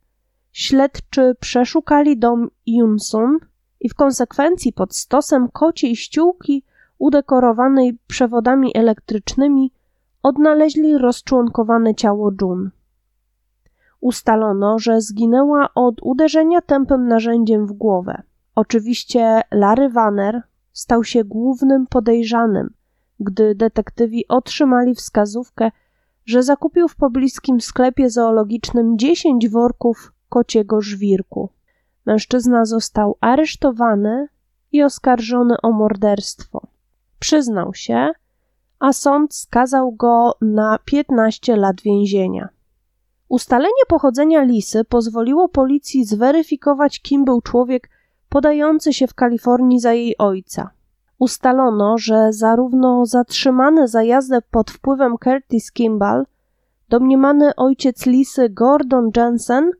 śledczy 0.51 1.35
przeszukali 1.39 2.17
dom 2.17 2.49
Junsun 2.65 3.37
i 3.79 3.89
w 3.89 3.95
konsekwencji 3.95 4.73
pod 4.73 4.95
stosem 4.95 5.47
kociej 5.53 5.95
ściółki 5.95 6.63
udekorowanej 6.97 7.97
przewodami 8.07 8.71
elektrycznymi 8.77 9.71
odnaleźli 10.23 10.97
rozczłonkowane 10.97 11.95
ciało 11.95 12.31
Jun. 12.41 12.71
Ustalono, 13.99 14.79
że 14.79 15.01
zginęła 15.01 15.69
od 15.75 15.95
uderzenia 16.01 16.61
tępym 16.61 17.07
narzędziem 17.07 17.67
w 17.67 17.73
głowę. 17.73 18.23
Oczywiście 18.55 19.41
Larry 19.51 19.89
Vanner 19.89 20.41
stał 20.75 21.03
się 21.03 21.23
głównym 21.23 21.87
podejrzanym, 21.87 22.73
gdy 23.19 23.55
detektywi 23.55 24.27
otrzymali 24.27 24.95
wskazówkę, 24.95 25.71
że 26.25 26.43
zakupił 26.43 26.87
w 26.87 26.95
pobliskim 26.95 27.61
sklepie 27.61 28.09
zoologicznym 28.09 28.97
10 28.97 29.49
worków 29.49 30.13
kociego 30.29 30.81
żwirku. 30.81 31.49
Mężczyzna 32.05 32.65
został 32.65 33.17
aresztowany 33.21 34.27
i 34.71 34.83
oskarżony 34.83 35.55
o 35.63 35.71
morderstwo. 35.71 36.67
Przyznał 37.19 37.73
się, 37.73 38.11
a 38.79 38.93
sąd 38.93 39.35
skazał 39.35 39.91
go 39.91 40.33
na 40.41 40.79
15 40.85 41.55
lat 41.55 41.81
więzienia. 41.81 42.49
Ustalenie 43.29 43.83
pochodzenia 43.87 44.43
Lisy 44.43 44.83
pozwoliło 44.83 45.49
policji 45.49 46.05
zweryfikować, 46.05 47.01
kim 47.01 47.25
był 47.25 47.41
człowiek 47.41 47.89
podający 48.35 48.93
się 48.93 49.07
w 49.07 49.13
Kalifornii 49.13 49.79
za 49.79 49.93
jej 49.93 50.17
ojca. 50.17 50.69
Ustalono, 51.19 51.97
że 51.97 52.33
zarówno 52.33 53.05
zatrzymany 53.05 53.87
za 53.87 54.03
jazdę 54.03 54.41
pod 54.51 54.71
wpływem 54.71 55.15
Curtis 55.23 55.71
Kimball, 55.71 56.25
domniemany 56.89 57.55
ojciec 57.55 58.05
Lisy 58.05 58.49
Gordon 58.49 59.09
Jensen, 59.17 59.71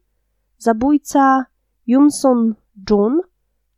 zabójca 0.57 1.45
Jumson 1.87 2.55
Jun, 2.89 3.21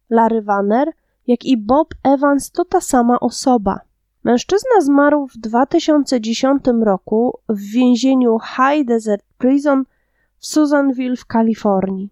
Larry 0.10 0.42
Vanner, 0.42 0.92
jak 1.28 1.46
i 1.46 1.58
Bob 1.58 1.88
Evans 2.04 2.52
to 2.52 2.66
ta 2.66 2.82
sama 2.82 3.20
osoba. 3.20 3.80
Mężczyzna 4.24 4.82
zmarł 4.82 5.28
w 5.28 5.38
2010 5.38 6.64
roku 6.82 7.40
w 7.50 7.60
więzieniu 7.60 8.38
High 8.40 8.88
Desert 8.88 9.26
Prison 9.38 9.84
w 10.38 10.46
Susanville 10.46 11.16
w 11.16 11.26
Kalifornii. 11.26 12.10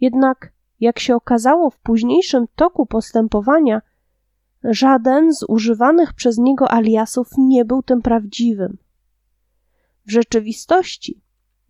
Jednak, 0.00 0.57
jak 0.80 0.98
się 0.98 1.16
okazało 1.16 1.70
w 1.70 1.78
późniejszym 1.78 2.46
toku 2.54 2.86
postępowania, 2.86 3.82
żaden 4.64 5.34
z 5.34 5.44
używanych 5.48 6.12
przez 6.12 6.38
niego 6.38 6.70
aliasów 6.70 7.28
nie 7.38 7.64
był 7.64 7.82
tym 7.82 8.02
prawdziwym. 8.02 8.78
W 10.06 10.10
rzeczywistości 10.10 11.20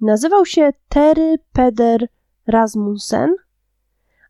nazywał 0.00 0.46
się 0.46 0.70
Terry 0.88 1.38
Peder 1.52 2.08
Rasmussen, 2.46 3.34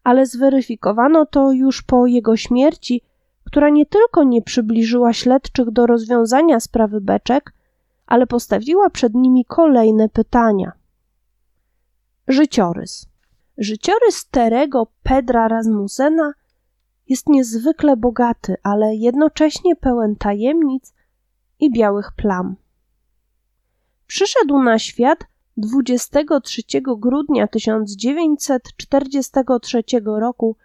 ale 0.05 0.27
zweryfikowano 0.27 1.27
to 1.27 1.53
już 1.53 1.83
po 1.83 2.07
jego 2.07 2.37
śmierci 2.37 3.03
która 3.49 3.71
nie 3.71 3.87
tylko 3.87 4.25
nie 4.25 4.43
przybliżyła 4.43 5.13
śledczych 5.13 5.71
do 5.71 5.87
rozwiązania 5.87 6.61
sprawy 6.61 7.01
beczek, 7.01 7.53
ale 8.07 8.27
postawiła 8.27 8.91
przed 8.91 9.15
nimi 9.15 9.45
kolejne 9.45 10.09
pytania. 10.09 10.73
Życiorys. 12.29 13.08
Życiorys 13.59 14.29
Terego 14.31 14.87
Pedra 15.03 15.49
Rasmusena 15.49 16.33
jest 17.09 17.29
niezwykle 17.29 17.97
bogaty, 17.97 18.57
ale 18.63 18.95
jednocześnie 18.95 19.77
pełen 19.77 20.17
tajemnic 20.17 20.95
i 21.61 21.73
białych 21.73 22.13
plam. 22.17 22.57
Przyszedł 24.07 24.63
na 24.63 24.79
świat 24.79 25.19
23 25.57 26.63
grudnia 26.83 27.47
1943 27.47 29.83
roku 30.05 30.57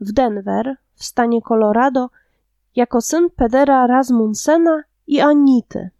w 0.00 0.12
Denver 0.12 0.76
w 0.94 1.04
stanie 1.04 1.42
Colorado 1.42 2.10
jako 2.76 3.00
syn 3.00 3.30
Pedera 3.36 3.86
Rasmussena 3.86 4.82
i 5.06 5.20
Anity. 5.20 5.90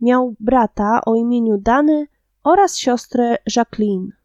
Miał 0.00 0.34
brata 0.40 1.00
o 1.06 1.14
imieniu 1.14 1.58
Dany 1.58 2.06
oraz 2.42 2.76
siostrę 2.76 3.36
Jacqueline. 3.56 4.19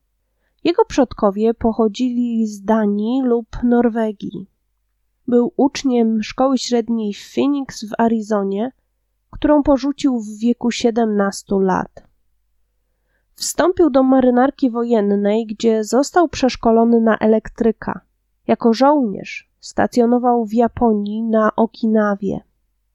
Jego 0.65 0.85
przodkowie 0.85 1.53
pochodzili 1.53 2.47
z 2.47 2.63
Danii 2.63 3.21
lub 3.21 3.47
Norwegii. 3.63 4.49
Był 5.27 5.53
uczniem 5.57 6.23
szkoły 6.23 6.57
średniej 6.57 7.13
w 7.13 7.33
Phoenix 7.33 7.89
w 7.89 7.93
Arizonie, 7.97 8.71
którą 9.31 9.63
porzucił 9.63 10.19
w 10.19 10.39
wieku 10.39 10.71
17 10.71 11.55
lat. 11.59 12.03
Wstąpił 13.35 13.89
do 13.89 14.03
marynarki 14.03 14.71
wojennej, 14.71 15.45
gdzie 15.45 15.83
został 15.83 16.27
przeszkolony 16.27 17.01
na 17.01 17.17
elektryka. 17.17 18.01
Jako 18.47 18.73
żołnierz 18.73 19.49
stacjonował 19.59 20.45
w 20.45 20.53
Japonii 20.53 21.23
na 21.23 21.55
Okinawie. 21.55 22.39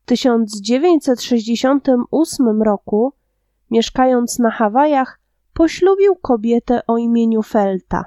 W 0.02 0.06
1968 0.06 2.62
roku, 2.62 3.12
mieszkając 3.70 4.38
na 4.38 4.50
Hawajach, 4.50 5.19
poślubił 5.60 6.16
kobietę 6.16 6.86
o 6.86 6.98
imieniu 6.98 7.42
Felta. 7.42 8.04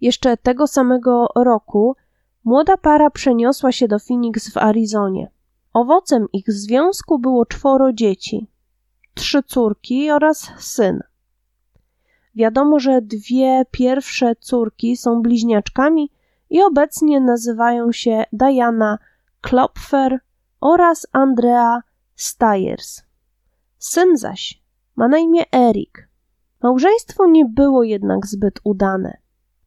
Jeszcze 0.00 0.36
tego 0.36 0.66
samego 0.66 1.28
roku 1.36 1.96
młoda 2.44 2.76
para 2.76 3.10
przeniosła 3.10 3.72
się 3.72 3.88
do 3.88 3.98
Phoenix 3.98 4.52
w 4.52 4.56
Arizonie. 4.56 5.30
Owocem 5.72 6.26
ich 6.32 6.52
związku 6.52 7.18
było 7.18 7.46
czworo 7.46 7.92
dzieci, 7.92 8.50
trzy 9.14 9.42
córki 9.42 10.10
oraz 10.10 10.50
syn. 10.58 11.00
Wiadomo, 12.34 12.78
że 12.78 13.02
dwie 13.02 13.62
pierwsze 13.70 14.36
córki 14.36 14.96
są 14.96 15.22
bliźniaczkami, 15.22 16.10
i 16.50 16.62
obecnie 16.62 17.20
nazywają 17.20 17.92
się 17.92 18.24
Diana 18.32 18.98
Klopfer 19.40 20.20
oraz 20.60 21.06
Andrea 21.12 21.82
Stiers. 22.16 23.02
Syn 23.78 24.16
zaś 24.16 24.62
ma 24.96 25.08
na 25.08 25.18
imię 25.18 25.42
Erik. 25.54 26.13
Małżeństwo 26.64 27.26
nie 27.26 27.44
było 27.44 27.82
jednak 27.82 28.26
zbyt 28.26 28.60
udane. 28.64 29.16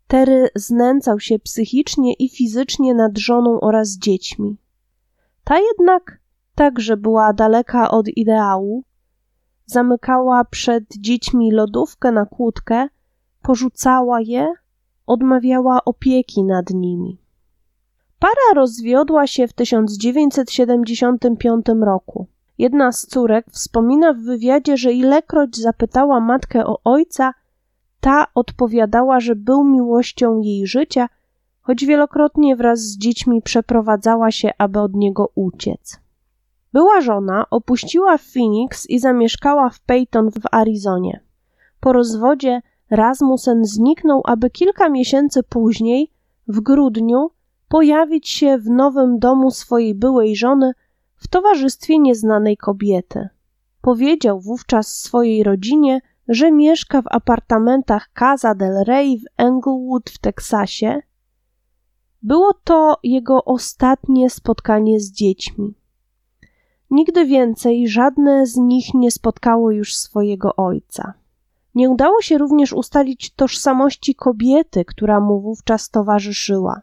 Terry 0.08 0.50
znęcał 0.56 1.20
się 1.20 1.40
psychicznie 1.40 2.14
i 2.14 2.30
fizycznie 2.30 2.94
nad 2.94 3.18
żoną 3.18 3.60
oraz 3.60 3.98
dziećmi. 3.98 4.58
Ta 5.44 5.60
jednak 5.60 6.20
także 6.56 6.98
była 6.98 7.34
daleka 7.34 7.92
od 7.92 8.08
ideału. 8.08 8.84
Zamykała 9.66 10.46
przed 10.46 10.84
dziećmi 11.00 11.52
lodówkę 11.52 12.12
na 12.12 12.26
kłódkę, 12.26 12.88
porzucała 13.42 14.22
je 14.22 14.54
odmawiała 15.08 15.86
opieki 15.86 16.44
nad 16.44 16.70
nimi. 16.70 17.22
Para 18.20 18.54
rozwiodła 18.56 19.28
się 19.28 19.48
w 19.48 19.54
1975 19.54 21.66
roku. 21.82 22.28
Jedna 22.58 22.91
z 22.91 23.06
córek 23.06 23.46
wspomina 23.52 24.13
w 24.13 24.17
wywiadzie, 24.17 24.78
że 24.78 24.93
ilekroć 24.93 25.58
zapytała 25.58 26.20
matkę 26.20 26.65
o 26.65 26.80
ojca, 26.84 27.34
ta 28.00 28.28
odpowiadała, 28.36 29.20
że 29.20 29.36
był 29.36 29.63
miłością 29.63 30.41
jej 30.41 30.67
życia, 30.67 31.10
choć 31.62 31.86
wielokrotnie 31.86 32.56
wraz 32.56 32.80
z 32.80 32.98
dziećmi 32.98 33.41
przeprowadzała 33.41 34.32
się, 34.32 34.52
aby 34.58 34.80
od 34.80 34.93
niego 34.93 35.32
uciec. 35.36 36.00
Była 36.74 37.02
żona 37.02 37.46
opuściła 37.50 38.17
Phoenix 38.17 38.89
i 38.89 39.00
zamieszkała 39.00 39.70
w 39.70 39.80
Peyton 39.80 40.32
w 40.32 40.41
Arizonie. 40.52 41.20
Po 41.80 41.93
rozwodzie 41.93 42.62
Rasmussen 42.89 43.65
zniknął, 43.65 44.22
aby 44.26 44.50
kilka 44.50 44.89
miesięcy 44.89 45.43
później, 45.43 46.12
w 46.48 46.60
grudniu, 46.60 47.32
pojawić 47.70 48.30
się 48.30 48.58
w 48.58 48.70
nowym 48.70 49.20
domu 49.20 49.52
swojej 49.52 49.96
byłej 49.96 50.36
żony 50.36 50.72
w 51.17 51.27
towarzystwie 51.27 51.99
nieznanej 51.99 52.58
kobiety. 52.58 53.30
Powiedział 53.82 54.39
wówczas 54.39 54.88
swojej 54.88 55.43
rodzinie, 55.43 56.01
że 56.27 56.51
mieszka 56.51 57.01
w 57.01 57.08
apartamentach 57.10 58.10
Casa 58.19 58.56
del 58.56 58.84
Rey 58.84 59.19
w 59.19 59.23
Englewood 59.38 60.10
w 60.10 60.17
Teksasie. 60.17 61.01
Było 62.21 62.53
to 62.63 62.97
jego 63.03 63.45
ostatnie 63.45 64.30
spotkanie 64.30 64.99
z 64.99 65.12
dziećmi. 65.12 65.73
Nigdy 66.89 67.25
więcej 67.25 67.88
żadne 67.88 68.45
z 68.45 68.56
nich 68.56 68.93
nie 68.93 69.12
spotkało 69.12 69.71
już 69.71 69.95
swojego 69.95 70.56
ojca. 70.56 71.13
Nie 71.75 71.89
udało 71.89 72.21
się 72.21 72.38
również 72.38 72.73
ustalić 72.73 73.34
tożsamości 73.34 74.15
kobiety, 74.15 74.86
która 74.86 75.19
mu 75.19 75.41
wówczas 75.41 75.89
towarzyszyła. 75.89 76.82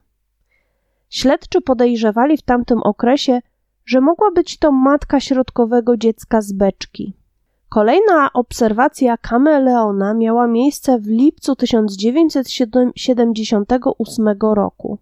Śledczy 1.08 1.60
podejrzewali 1.60 2.36
w 2.36 2.42
tamtym 2.42 2.82
okresie, 2.82 3.40
że 3.84 4.00
mogła 4.00 4.30
być 4.30 4.58
to 4.58 4.72
matka 4.72 5.20
środkowego 5.20 5.96
dziecka 5.96 6.42
z 6.42 6.52
beczki. 6.52 7.16
Kolejna 7.68 8.32
obserwacja 8.32 9.16
kameleona 9.16 10.14
miała 10.14 10.46
miejsce 10.46 10.98
w 10.98 11.06
lipcu 11.06 11.56
1978 11.56 14.28
roku. 14.40 14.98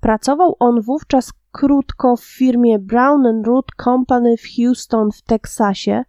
Pracował 0.00 0.56
on 0.58 0.80
wówczas 0.80 1.32
krótko 1.52 2.16
w 2.16 2.24
firmie 2.24 2.78
Brown 2.78 3.42
Root 3.44 3.66
Company 3.84 4.36
w 4.36 4.42
Houston 4.56 5.12
w 5.12 5.22
Teksasie. 5.22 6.04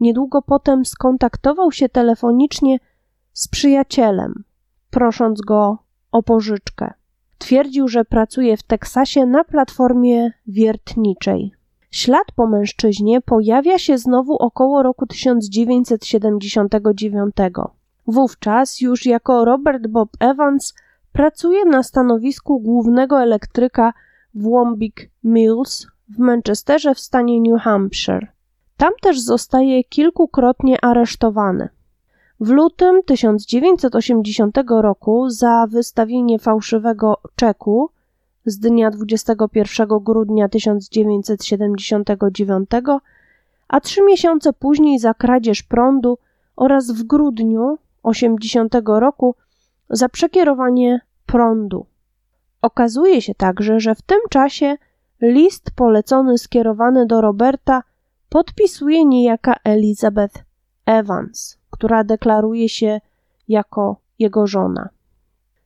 Niedługo 0.00 0.42
potem 0.42 0.84
skontaktował 0.84 1.72
się 1.72 1.88
telefonicznie 1.88 2.78
z 3.32 3.48
przyjacielem, 3.48 4.44
prosząc 4.90 5.40
go 5.40 5.78
o 6.12 6.22
pożyczkę. 6.22 6.94
Twierdził, 7.44 7.88
że 7.88 8.04
pracuje 8.04 8.56
w 8.56 8.62
Teksasie 8.62 9.26
na 9.26 9.44
platformie 9.44 10.32
wiertniczej. 10.46 11.52
Ślad 11.90 12.26
po 12.36 12.46
mężczyźnie 12.46 13.20
pojawia 13.20 13.78
się 13.78 13.98
znowu 13.98 14.36
około 14.36 14.82
roku 14.82 15.06
1979. 15.06 17.34
Wówczas 18.06 18.80
już 18.80 19.06
jako 19.06 19.44
Robert 19.44 19.86
Bob 19.86 20.10
Evans 20.20 20.74
pracuje 21.12 21.64
na 21.64 21.82
stanowisku 21.82 22.60
głównego 22.60 23.22
elektryka 23.22 23.92
w 24.34 24.42
Wombick 24.42 25.00
Mills 25.24 25.86
w 26.08 26.18
Manchesterze 26.18 26.94
w 26.94 27.00
stanie 27.00 27.40
New 27.40 27.62
Hampshire. 27.62 28.32
Tam 28.76 28.92
też 29.02 29.20
zostaje 29.20 29.84
kilkukrotnie 29.84 30.84
aresztowany. 30.84 31.68
W 32.44 32.48
lutym 32.48 33.02
1980 33.02 34.58
roku 34.68 35.30
za 35.30 35.66
wystawienie 35.70 36.38
fałszywego 36.38 37.16
czeku 37.34 37.90
z 38.46 38.58
dnia 38.58 38.90
21 38.90 39.88
grudnia 39.88 40.48
1979, 40.48 42.70
a 43.68 43.80
trzy 43.80 44.02
miesiące 44.02 44.52
później 44.52 44.98
za 44.98 45.14
kradzież 45.14 45.62
prądu 45.62 46.18
oraz 46.56 46.90
w 46.90 47.02
grudniu 47.02 47.78
80 48.02 48.74
roku 48.84 49.34
za 49.90 50.08
przekierowanie 50.08 51.00
prądu. 51.26 51.86
Okazuje 52.62 53.22
się 53.22 53.34
także, 53.34 53.80
że 53.80 53.94
w 53.94 54.02
tym 54.02 54.20
czasie 54.30 54.76
list 55.20 55.70
polecony 55.76 56.38
skierowany 56.38 57.06
do 57.06 57.20
Roberta 57.20 57.82
podpisuje 58.28 59.04
niejaka 59.04 59.56
Elizabeth 59.64 60.44
Evans, 60.86 61.58
która 61.74 62.04
deklaruje 62.04 62.68
się 62.68 63.00
jako 63.48 63.96
jego 64.18 64.46
żona. 64.46 64.88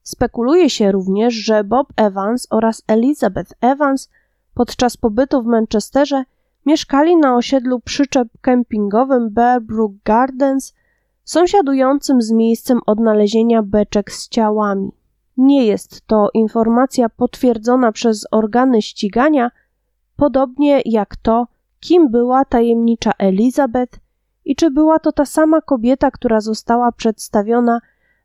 Spekuluje 0.02 0.70
się 0.70 0.92
również, 0.92 1.34
że 1.34 1.64
Bob 1.64 1.88
Evans 1.96 2.46
oraz 2.50 2.82
Elizabeth 2.86 3.54
Evans 3.60 4.10
podczas 4.54 4.96
pobytu 4.96 5.42
w 5.42 5.46
Manchesterze 5.46 6.24
mieszkali 6.66 7.16
na 7.16 7.36
osiedlu 7.36 7.80
przyczep 7.80 8.28
kempingowym 8.40 9.30
Bearbrook 9.30 9.92
Gardens, 10.04 10.74
sąsiadującym 11.24 12.22
z 12.22 12.30
miejscem 12.32 12.80
odnalezienia 12.86 13.62
beczek 13.62 14.12
z 14.12 14.28
ciałami. 14.28 14.92
Nie 15.36 15.66
jest 15.66 16.06
to 16.06 16.28
informacja 16.34 17.08
potwierdzona 17.08 17.92
przez 17.92 18.26
organy 18.30 18.82
ścigania, 18.82 19.50
podobnie 20.16 20.82
jak 20.84 21.16
to, 21.16 21.46
kim 21.80 22.10
była 22.10 22.44
tajemnicza 22.44 23.12
Elizabeth 23.18 24.00
i 24.48 24.56
czy 24.56 24.70
była 24.70 24.98
to 24.98 25.12
ta 25.12 25.24
sama 25.24 25.60
kobieta, 25.60 26.10
która 26.10 26.40
została 26.40 26.92
przedstawiona 26.92 27.80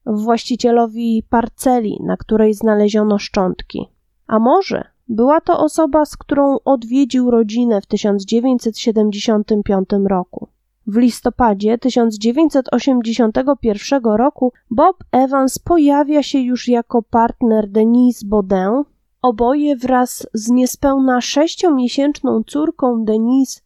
właścicielowi 0.06 1.24
parceli, 1.30 2.00
na 2.04 2.18
której 2.18 2.54
znaleziono 2.54 3.20
szczątki. 3.20 3.90
A 4.28 4.40
może 4.40 4.84
była 5.08 5.42
to 5.42 5.60
osoba, 5.60 6.06
z 6.06 6.18
którą 6.18 6.58
odwiedził 6.66 7.32
rodzinę 7.32 7.82
w 7.82 7.86
1975 7.86 9.90
roku. 10.10 10.48
W 10.88 10.98
listopadzie 10.98 11.78
1981 11.78 14.04
roku 14.04 14.54
Bob 14.72 14.98
Evans 15.12 15.60
pojawia 15.60 16.24
się 16.24 16.40
już 16.40 16.68
jako 16.68 17.02
partner 17.02 17.70
Denise 17.70 18.28
Baudin. 18.28 18.84
Oboje 19.22 19.76
wraz 19.76 20.28
z 20.34 20.50
niespełna 20.50 21.22
sześciomiesięczną 21.22 22.44
córką 22.44 23.06
Denise, 23.06 23.62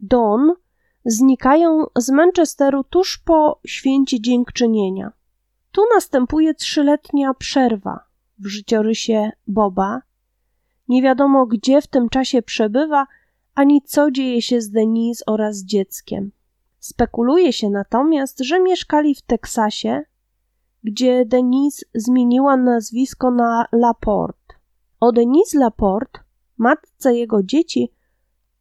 Dawn, 0.00 0.61
znikają 1.04 1.84
z 1.96 2.10
Manchesteru 2.10 2.84
tuż 2.84 3.18
po 3.18 3.60
święcie 3.66 4.20
dziękczynienia. 4.20 5.12
Tu 5.72 5.82
następuje 5.94 6.54
trzyletnia 6.54 7.34
przerwa 7.34 8.00
w 8.38 8.46
życiorysie 8.46 9.30
Boba. 9.46 10.02
Nie 10.88 11.02
wiadomo, 11.02 11.46
gdzie 11.46 11.82
w 11.82 11.86
tym 11.86 12.08
czasie 12.08 12.42
przebywa, 12.42 13.06
ani 13.54 13.82
co 13.82 14.10
dzieje 14.10 14.42
się 14.42 14.60
z 14.60 14.70
Denise 14.70 15.24
oraz 15.26 15.64
dzieckiem. 15.64 16.32
Spekuluje 16.78 17.52
się 17.52 17.70
natomiast, 17.70 18.38
że 18.38 18.60
mieszkali 18.60 19.14
w 19.14 19.22
Teksasie, 19.22 20.02
gdzie 20.84 21.24
Denise 21.26 21.86
zmieniła 21.94 22.56
nazwisko 22.56 23.30
na 23.30 23.66
Laporte. 23.72 24.54
O 25.00 25.12
Denise 25.12 25.58
Laporte, 25.58 26.20
matce 26.58 27.14
jego 27.14 27.42
dzieci, 27.42 27.92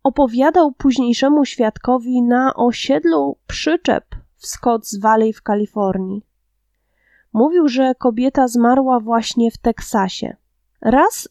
opowiadał 0.03 0.71
późniejszemu 0.71 1.45
świadkowi 1.45 2.21
na 2.21 2.53
osiedlu 2.55 3.37
przyczep 3.47 4.05
w 4.35 4.47
Scotts 4.47 4.99
Valley 4.99 5.33
w 5.33 5.41
Kalifornii. 5.41 6.25
Mówił, 7.33 7.67
że 7.67 7.95
kobieta 7.95 8.47
zmarła 8.47 8.99
właśnie 8.99 9.51
w 9.51 9.57
Teksasie. 9.57 10.35
Raz 10.81 11.29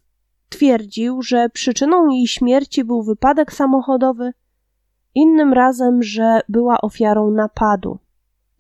twierdził, 0.48 1.22
że 1.22 1.48
przyczyną 1.48 2.08
jej 2.10 2.26
śmierci 2.26 2.84
był 2.84 3.02
wypadek 3.02 3.52
samochodowy, 3.52 4.32
innym 5.14 5.52
razem, 5.52 6.02
że 6.02 6.40
była 6.48 6.80
ofiarą 6.80 7.30
napadu. 7.30 7.98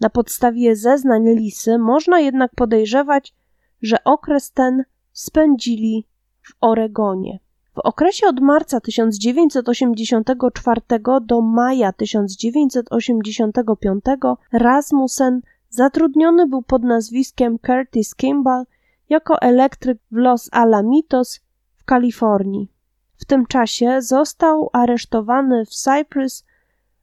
Na 0.00 0.10
podstawie 0.10 0.76
zeznań 0.76 1.28
Lisy 1.28 1.78
można 1.78 2.20
jednak 2.20 2.54
podejrzewać, 2.54 3.34
że 3.82 4.04
okres 4.04 4.52
ten 4.52 4.84
spędzili 5.12 6.06
w 6.42 6.52
Oregonie. 6.60 7.38
W 7.80 7.86
okresie 7.86 8.26
od 8.26 8.40
marca 8.40 8.80
1984 8.80 10.80
do 11.20 11.40
maja 11.40 11.92
1985 11.92 14.04
Rasmussen 14.52 15.40
zatrudniony 15.70 16.46
był 16.46 16.62
pod 16.62 16.82
nazwiskiem 16.82 17.58
Curtis 17.58 18.14
Kimball 18.14 18.64
jako 19.08 19.42
elektryk 19.42 19.98
w 20.10 20.16
Los 20.16 20.48
Alamitos 20.52 21.40
w 21.76 21.84
Kalifornii. 21.84 22.72
W 23.16 23.24
tym 23.24 23.46
czasie 23.46 24.02
został 24.02 24.70
aresztowany 24.72 25.64
w 25.64 25.68
Cyprus 25.68 26.44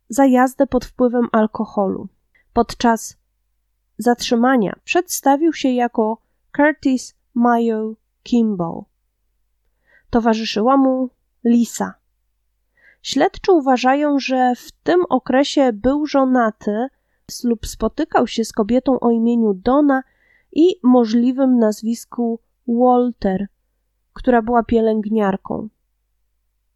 za 0.09 0.25
jazdę 0.25 0.67
pod 0.67 0.85
wpływem 0.85 1.27
alkoholu. 1.31 2.07
Podczas 2.53 3.17
zatrzymania 3.97 4.75
przedstawił 4.83 5.53
się 5.53 5.69
jako 5.69 6.17
Curtis 6.55 7.15
Mayo 7.33 7.93
Kimball. 8.23 8.83
Towarzyszyła 10.09 10.77
mu 10.77 11.09
Lisa. 11.43 11.93
Śledczy 13.01 13.51
uważają, 13.51 14.19
że 14.19 14.53
w 14.55 14.71
tym 14.71 14.99
okresie 15.09 15.73
był 15.73 16.05
żonaty 16.05 16.87
lub 17.43 17.67
spotykał 17.67 18.27
się 18.27 18.45
z 18.45 18.51
kobietą 18.51 18.99
o 18.99 19.11
imieniu 19.11 19.53
Donna 19.53 20.03
i 20.51 20.75
możliwym 20.83 21.59
nazwisku 21.59 22.39
Walter, 22.67 23.47
która 24.13 24.41
była 24.41 24.63
pielęgniarką. 24.63 25.69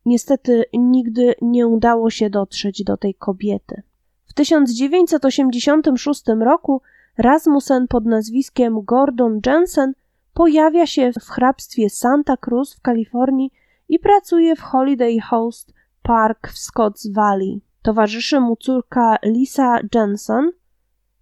Niestety 0.06 0.64
nigdy 0.74 1.36
nie 1.42 1.68
udało 1.68 2.10
się 2.10 2.30
dotrzeć 2.30 2.84
do 2.84 2.98
tej 2.98 3.16
kobiety. 3.16 3.82
W 4.26 4.34
1986 4.34 6.24
roku 6.40 6.82
Rasmussen 7.18 7.88
pod 7.88 8.06
nazwiskiem 8.06 8.82
Gordon 8.82 9.40
Jensen 9.46 9.94
pojawia 10.42 10.88
się 10.88 11.12
w 11.12 11.30
hrabstwie 11.30 11.90
Santa 11.90 12.38
Cruz 12.38 12.76
w 12.76 12.82
Kalifornii 12.82 13.52
i 13.90 14.00
pracuje 14.00 14.56
w 14.56 14.62
Holiday 14.62 15.20
Host 15.20 15.74
Park 16.02 16.48
w 16.48 16.58
Scotts 16.58 17.08
Valley. 17.08 17.62
Towarzyszy 17.82 18.40
mu 18.40 18.56
córka 18.56 19.18
Lisa 19.24 19.80
Jensen, 19.96 20.52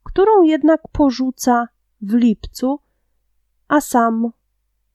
którą 0.04 0.42
jednak 0.44 0.82
porzuca 0.92 1.68
w 2.02 2.14
lipcu, 2.14 2.80
a 3.68 3.82
sam 3.82 4.32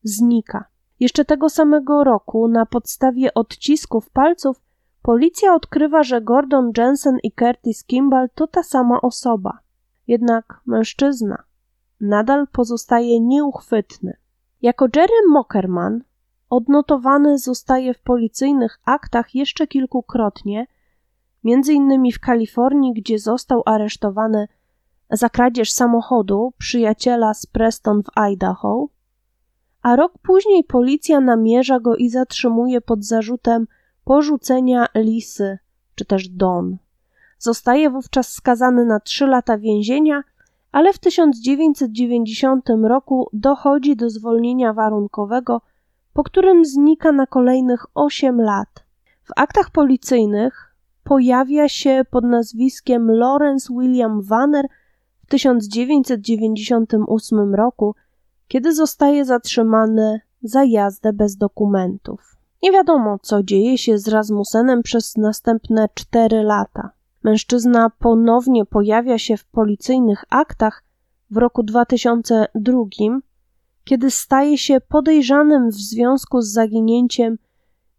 znika. 0.03 0.65
Jeszcze 1.01 1.25
tego 1.25 1.49
samego 1.49 2.05
roku, 2.05 2.49
na 2.49 2.67
podstawie 2.67 3.35
odcisków 3.35 4.11
palców, 4.11 4.61
policja 5.03 5.55
odkrywa, 5.55 6.03
że 6.03 6.21
Gordon 6.21 6.73
Jensen 6.79 7.19
i 7.23 7.33
Curtis 7.33 7.85
Kimball 7.85 8.29
to 8.35 8.47
ta 8.47 8.63
sama 8.63 9.01
osoba. 9.01 9.59
Jednak 10.07 10.61
mężczyzna 10.67 11.45
nadal 12.05 12.47
pozostaje 12.47 13.21
nieuchwytny. 13.21 14.17
Jako 14.63 14.87
Jerry 14.97 15.29
Mockerman 15.31 16.03
odnotowany 16.51 17.39
zostaje 17.39 17.95
w 17.95 18.01
policyjnych 18.01 18.79
aktach 18.85 19.35
jeszcze 19.35 19.67
kilkukrotnie, 19.67 20.67
innymi 21.69 22.13
w 22.13 22.21
Kalifornii, 22.21 22.95
gdzie 22.95 23.19
został 23.19 23.63
aresztowany 23.67 24.49
za 25.11 25.29
kradzież 25.29 25.73
samochodu 25.73 26.53
przyjaciela 26.59 27.35
z 27.35 27.47
Preston 27.47 28.03
w 28.03 28.19
Idaho, 28.19 28.89
a 29.83 29.97
rok 29.97 30.13
później 30.23 30.65
policja 30.65 31.21
namierza 31.21 31.81
go 31.81 31.97
i 31.97 32.09
zatrzymuje 32.09 32.81
pod 32.81 33.05
zarzutem 33.05 33.67
porzucenia 34.05 34.87
lisy 34.95 35.59
czy 35.95 36.05
też 36.05 36.29
Don. 36.29 36.77
Zostaje 37.39 37.91
wówczas 37.91 38.33
skazany 38.33 38.85
na 38.85 39.01
trzy 39.01 39.27
lata 39.27 39.59
więzienia, 39.59 40.23
ale 40.75 40.93
w 40.93 40.99
1990 40.99 42.69
roku 42.83 43.29
dochodzi 43.33 43.97
do 43.97 44.11
zwolnienia 44.11 44.73
warunkowego, 44.73 45.61
po 46.13 46.23
którym 46.23 46.65
znika 46.65 47.13
na 47.13 47.27
kolejnych 47.27 47.87
8 47.95 48.41
lat. 48.41 48.85
W 49.23 49.31
aktach 49.37 49.71
policyjnych 49.71 50.75
pojawia 51.05 51.69
się 51.69 52.03
pod 52.11 52.25
nazwiskiem 52.25 53.11
Lawrence 53.11 53.75
William 53.75 54.23
Vanner 54.23 54.67
w 55.23 55.27
1998 55.27 57.55
roku, 57.55 57.95
kiedy 58.49 58.75
zostaje 58.75 59.25
zatrzymany 59.25 60.21
za 60.43 60.65
jazdę 60.65 61.13
bez 61.13 61.37
dokumentów. 61.37 62.37
Nie 62.63 62.73
wiadomo, 62.73 63.19
co 63.23 63.43
dzieje 63.43 63.79
się 63.79 63.99
z 63.99 64.09
Rasmussenem 64.09 64.83
przez 64.83 65.17
następne 65.17 65.89
4 65.95 66.43
lata. 66.43 66.91
Mężczyzna 67.25 67.91
ponownie 67.91 68.65
pojawia 68.65 69.19
się 69.19 69.37
w 69.37 69.45
policyjnych 69.45 70.25
aktach 70.31 70.85
w 71.31 71.37
roku 71.37 71.63
2002, 71.63 72.83
kiedy 73.85 74.11
staje 74.11 74.59
się 74.59 74.81
podejrzanym 74.81 75.71
w 75.71 75.75
związku 75.75 76.41
z 76.41 76.53
zaginięciem 76.53 77.39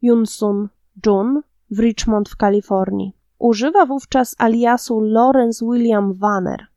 Yunsun 0.01 0.69
Jun 1.05 1.41
w 1.71 1.79
Richmond 1.79 2.29
w 2.29 2.35
Kalifornii. 2.35 3.13
Używa 3.39 3.85
wówczas 3.85 4.35
aliasu 4.37 4.99
Lawrence 4.99 5.65
William 5.65 6.13
Vanner. 6.13 6.67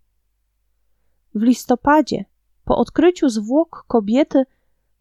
W 1.34 1.42
listopadzie, 1.42 2.24
po 2.64 2.76
odkryciu 2.76 3.28
zwłok 3.28 3.84
kobiety, 3.88 4.44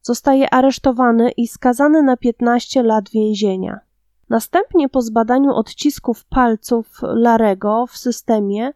zostaje 0.02 0.54
aresztowany 0.54 1.32
i 1.32 1.48
skazany 1.48 2.04
na 2.04 2.18
15 2.18 2.84
lat 2.84 3.10
więzienia. 3.10 3.87
Następnie 4.30 4.90
po 4.90 5.02
zbadaniu 5.02 5.54
odcisków 5.54 6.26
palców 6.26 7.00
Larego 7.02 7.88
w 7.88 7.98
systemie, 7.98 8.72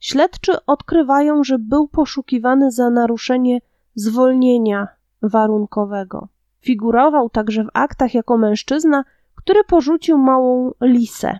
śledczy 0.00 0.52
odkrywają, 0.66 1.44
że 1.44 1.58
był 1.58 1.88
poszukiwany 1.88 2.70
za 2.70 2.90
naruszenie 2.90 3.60
zwolnienia 3.94 4.88
warunkowego. 5.22 6.28
Figurował 6.60 7.30
także 7.30 7.64
w 7.64 7.70
aktach 7.72 8.14
jako 8.14 8.38
mężczyzna, 8.38 9.04
który 9.34 9.64
porzucił 9.64 10.18
małą 10.18 10.72
lisę. 10.80 11.38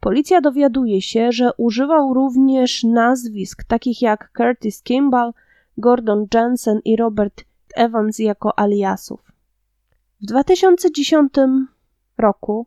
Policja 0.00 0.40
dowiaduje 0.40 1.02
się, 1.02 1.32
że 1.32 1.50
używał 1.56 2.14
również 2.14 2.84
nazwisk 2.84 3.64
takich 3.64 4.02
jak 4.02 4.30
Curtis 4.36 4.82
Kimball, 4.82 5.32
Gordon 5.78 6.26
Jensen 6.34 6.80
i 6.84 6.96
Robert 6.96 7.44
Evans 7.74 8.18
jako 8.18 8.58
aliasów. 8.58 9.32
W 10.20 10.26
2010 10.26 11.32
roku 12.18 12.66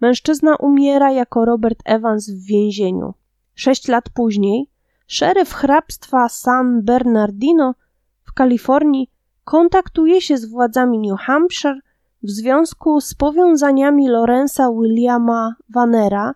mężczyzna 0.00 0.56
umiera 0.56 1.12
jako 1.12 1.44
Robert 1.44 1.78
Evans 1.84 2.30
w 2.30 2.46
więzieniu. 2.46 3.14
Sześć 3.54 3.88
lat 3.88 4.04
później 4.14 4.70
szeryf 5.06 5.52
hrabstwa 5.52 6.28
San 6.28 6.82
Bernardino 6.82 7.74
w 8.22 8.32
Kalifornii 8.32 9.10
kontaktuje 9.44 10.20
się 10.20 10.36
z 10.36 10.44
władzami 10.44 10.98
New 10.98 11.20
Hampshire 11.20 11.80
w 12.22 12.30
związku 12.30 13.00
z 13.00 13.14
powiązaniami 13.14 14.08
Lorenza 14.08 14.70
Williama 14.72 15.54
Vannera 15.68 16.34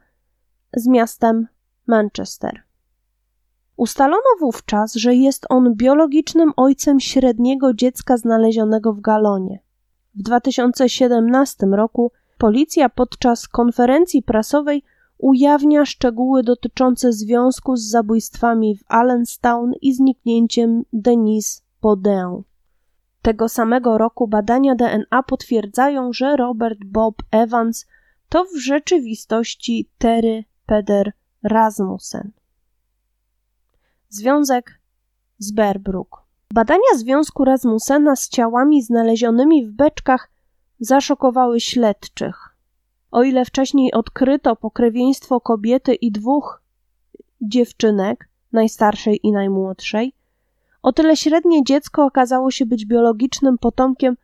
z 0.77 0.87
miastem 0.87 1.47
Manchester. 1.87 2.63
Ustalono 3.77 4.23
wówczas, 4.41 4.95
że 4.95 5.15
jest 5.15 5.47
on 5.49 5.75
biologicznym 5.75 6.53
ojcem 6.57 7.01
średniego 7.01 7.75
dziecka 7.75 8.17
znalezionego 8.17 8.93
w 8.93 9.01
galonie. 9.01 9.59
W 10.15 10.23
2017 10.23 11.67
roku 11.67 12.13
policja 12.39 12.89
podczas 12.89 13.49
konferencji 13.49 14.23
prasowej 14.23 14.83
ujawnia 15.19 15.85
szczegóły 15.85 16.43
dotyczące 16.43 17.13
związku 17.13 17.77
z 17.77 17.91
zabójstwami 17.91 18.77
w 18.77 18.85
Allenstown 18.89 19.73
i 19.83 19.95
zniknięciem 19.95 20.83
Denise 20.93 21.63
Baudin. 21.83 22.43
Tego 23.23 23.49
samego 23.49 23.99
roku 23.99 24.29
badania 24.29 24.75
DNA 24.75 25.23
potwierdzają, 25.23 26.13
że 26.13 26.37
Robert 26.37 26.79
Bob 26.85 27.15
Evans 27.31 27.87
to 28.29 28.45
w 28.45 28.57
rzeczywistości 28.57 29.89
Terry 29.99 30.45
Peder 30.67 31.13
Rasmussen. 31.43 32.33
Związek 34.09 34.81
z 35.39 35.53
Berbrook. 35.53 36.25
Badania 36.55 36.97
związku 36.97 37.45
Rasmussena 37.45 38.17
z 38.17 38.29
ciałami 38.29 38.83
znalezionymi 38.83 39.67
w 39.67 39.71
beczkach 39.71 40.31
zaszokowały 40.85 41.61
śledczych. 41.61 42.57
O 43.11 43.23
ile 43.23 43.45
wcześniej 43.45 43.93
odkryto 43.93 44.57
pokrewieństwo 44.57 45.41
kobiety 45.41 45.95
i 45.95 46.13
dwóch 46.13 46.63
dziewczynek, 47.41 48.29
najstarszej 48.53 49.21
i 49.23 49.33
najmłodszej, 49.33 50.15
o 50.83 50.93
tyle 50.93 51.17
średnie 51.17 51.65
dziecko 51.65 52.05
okazało 52.05 52.51
się 52.51 52.67
być 52.67 52.87
biologicznym 52.87 53.59
potomkiem 53.59 54.17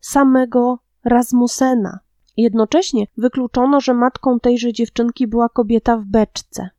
samego 0.00 0.78
Rasmussena. 1.04 1.98
Jednocześnie 2.36 3.06
wykluczono, 3.16 3.80
że 3.80 3.94
matką 3.94 4.40
tejże 4.40 4.72
dziewczynki 4.72 5.26
była 5.26 5.48
kobieta 5.48 5.96
w 5.96 6.04
beczce. 6.04 6.70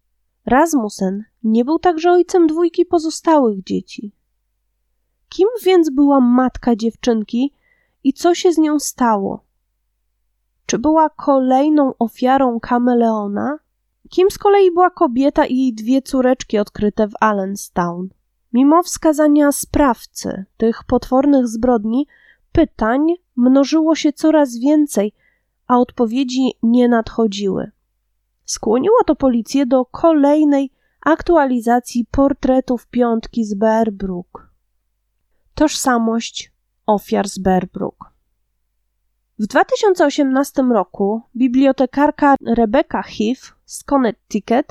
Rasmussen 0.45 1.23
nie 1.43 1.65
był 1.65 1.79
także 1.79 2.11
ojcem 2.11 2.47
dwójki 2.47 2.85
pozostałych 2.85 3.63
dzieci. 3.63 4.11
Kim 5.29 5.47
więc 5.65 5.89
była 5.89 6.19
matka 6.19 6.75
dziewczynki 6.75 7.53
i 8.03 8.13
co 8.13 8.35
się 8.35 8.51
z 8.51 8.57
nią 8.57 8.79
stało? 8.79 9.43
Czy 10.65 10.79
była 10.79 11.09
kolejną 11.09 11.93
ofiarą 11.99 12.59
kameleona? 12.59 13.59
Kim 14.09 14.31
z 14.31 14.37
kolei 14.37 14.71
była 14.71 14.89
kobieta 14.89 15.45
i 15.45 15.57
jej 15.57 15.73
dwie 15.73 16.01
córeczki 16.01 16.59
odkryte 16.59 17.07
w 17.07 17.13
Allenstown? 17.19 18.09
Mimo 18.53 18.83
wskazania 18.83 19.51
sprawcy 19.51 20.45
tych 20.57 20.83
potwornych 20.83 21.47
zbrodni, 21.47 22.07
pytań 22.51 23.07
mnożyło 23.35 23.95
się 23.95 24.13
coraz 24.13 24.57
więcej, 24.57 25.13
a 25.67 25.77
odpowiedzi 25.77 26.53
nie 26.63 26.87
nadchodziły. 26.87 27.71
Skłoniło 28.45 29.03
to 29.05 29.15
policję 29.15 29.65
do 29.65 29.85
kolejnej 29.85 30.71
aktualizacji 31.01 32.05
portretów 32.11 32.87
piątki 32.87 33.45
z 33.45 33.53
Bearbrook. 33.53 34.49
Tożsamość 35.55 36.51
ofiar 36.89 37.29
z 37.29 37.39
Bearbrook. 37.39 38.11
W 39.39 39.47
2018 39.47 40.63
roku 40.63 41.21
bibliotekarka 41.35 42.35
Rebecca 42.45 43.01
Heath 43.01 43.55
z 43.65 43.83
Connecticut, 43.83 44.65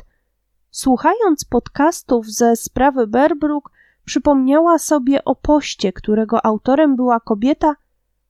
słuchając 0.70 1.44
podcastów 1.44 2.26
ze 2.26 2.56
sprawy 2.56 3.06
Bearbrook, 3.06 3.70
przypomniała 4.04 4.78
sobie 4.78 5.24
o 5.24 5.34
poście, 5.34 5.92
którego 5.92 6.46
autorem 6.46 6.96
była 6.96 7.20
kobieta 7.20 7.76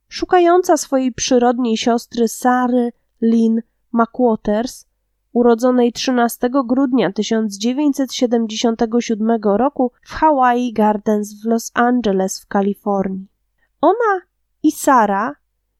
szukająca 0.07 0.77
swojej 0.77 1.13
przyrodniej 1.13 1.77
siostry 1.77 2.27
Sary 2.27 2.91
Lynn 3.21 3.61
McWaters, 3.93 4.85
urodzonej 5.33 5.93
13 5.93 6.49
grudnia 6.65 7.13
1977 7.13 9.41
roku 9.43 9.91
w 10.01 10.13
Hawaii 10.13 10.73
Gardens 10.73 11.41
w 11.41 11.45
Los 11.45 11.71
Angeles 11.73 12.39
w 12.39 12.47
Kalifornii. 12.47 13.38
Ona 13.81 14.21
i 14.63 14.71
Sara 14.71 15.35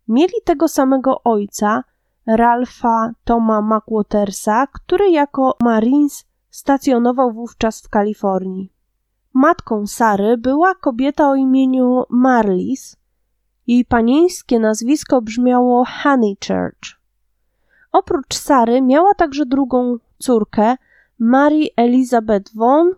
mieli 0.07 0.33
tego 0.45 0.67
samego 0.67 1.23
ojca, 1.23 1.83
Ralpha 2.27 3.11
Toma 3.23 3.61
McWatersa, 3.61 4.67
który 4.67 5.09
jako 5.09 5.57
Marines 5.61 6.25
stacjonował 6.49 7.33
wówczas 7.33 7.81
w 7.81 7.89
Kalifornii. 7.89 8.73
Matką 9.33 9.87
Sary 9.87 10.37
była 10.37 10.75
kobieta 10.75 11.29
o 11.29 11.35
imieniu 11.35 12.03
Marlis. 12.09 12.97
Jej 13.67 13.85
panieńskie 13.85 14.59
nazwisko 14.59 15.21
brzmiało 15.21 15.85
Honeychurch. 16.03 16.99
Oprócz 17.91 18.35
Sary 18.35 18.81
miała 18.81 19.13
także 19.13 19.45
drugą 19.45 19.97
córkę, 20.17 20.75
Mary 21.19 21.67
Elizabeth 21.75 22.55
Vaughan. 22.55 22.91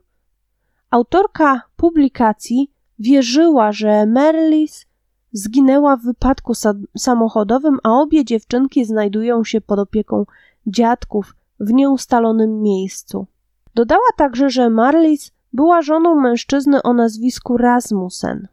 Autorka 0.90 1.62
publikacji 1.76 2.72
wierzyła, 3.00 3.72
że 3.72 4.06
Merlis 4.06 4.86
zginęła 5.34 5.98
w 5.98 6.04
wypadku 6.04 6.54
samochodowym, 6.98 7.78
a 7.84 7.90
obie 7.90 8.26
dziewczynki 8.26 8.86
znajdują 8.86 9.44
się 9.44 9.62
pod 9.62 9.80
opieką 9.80 10.26
dziadków 10.68 11.36
w 11.60 11.74
nieustalonym 11.74 12.62
miejscu. 12.62 13.28
Dodała 13.76 14.08
także, 14.18 14.50
że 14.50 14.70
Marlis 14.70 15.32
była 15.54 15.82
żoną 15.82 16.16
mężczyzny 16.16 16.84
o 16.84 16.94
nazwisku 16.94 17.58
Rasmussen. 17.58 18.48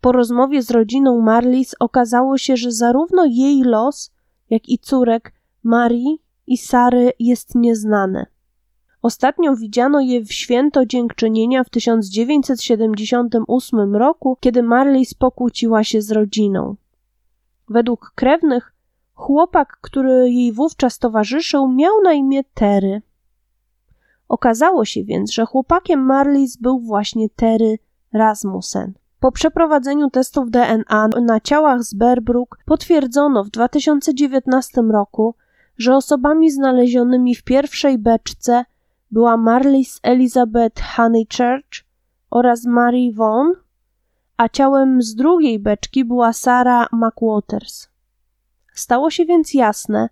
Po 0.00 0.12
rozmowie 0.12 0.62
z 0.62 0.70
rodziną 0.70 1.20
Marlis 1.20 1.74
okazało 1.80 2.38
się, 2.38 2.56
że 2.56 2.72
zarówno 2.72 3.24
jej 3.24 3.62
los, 3.62 4.10
jak 4.50 4.68
i 4.68 4.78
córek 4.78 5.32
Marii 5.62 6.22
i 6.46 6.58
Sary 6.58 7.12
jest 7.18 7.54
nieznane. 7.54 8.26
Ostatnio 9.04 9.56
widziano 9.56 10.00
je 10.00 10.24
w 10.24 10.32
święto 10.32 10.86
dziękczynienia 10.86 11.64
w 11.64 11.70
1978 11.70 13.96
roku, 13.96 14.36
kiedy 14.40 14.62
Marlis 14.62 15.14
pokłóciła 15.14 15.84
się 15.84 16.02
z 16.02 16.10
rodziną. 16.10 16.76
Według 17.68 18.12
krewnych, 18.14 18.74
chłopak, 19.14 19.78
który 19.80 20.30
jej 20.30 20.52
wówczas 20.52 20.98
towarzyszył, 20.98 21.68
miał 21.68 21.92
na 22.04 22.12
imię 22.12 22.44
Terry. 22.54 23.02
Okazało 24.28 24.84
się 24.84 25.04
więc, 25.04 25.32
że 25.32 25.46
chłopakiem 25.46 26.00
Marlis 26.00 26.56
był 26.56 26.80
właśnie 26.80 27.28
Terry 27.28 27.78
Rasmussen. 28.12 28.92
Po 29.20 29.32
przeprowadzeniu 29.32 30.10
testów 30.10 30.50
DNA 30.50 31.08
na 31.08 31.40
ciałach 31.40 31.82
z 31.82 31.94
Berbrook 31.94 32.58
potwierdzono 32.64 33.44
w 33.44 33.50
2019 33.50 34.82
roku, 34.82 35.34
że 35.78 35.96
osobami 35.96 36.50
znalezionymi 36.50 37.34
w 37.34 37.44
pierwszej 37.44 37.98
beczce 37.98 38.64
była 39.14 39.36
Marlis 39.36 40.00
Elizabeth 40.02 40.82
Honeychurch 40.96 41.84
oraz 42.30 42.66
Mary 42.66 43.12
Vaughan, 43.12 43.52
a 44.36 44.48
ciałem 44.48 45.02
z 45.02 45.14
drugiej 45.14 45.58
beczki 45.58 46.04
była 46.04 46.32
Sarah 46.32 46.88
McWaters. 46.92 47.88
Stało 48.72 49.10
się 49.10 49.24
więc 49.24 49.54
jasne, 49.54 50.08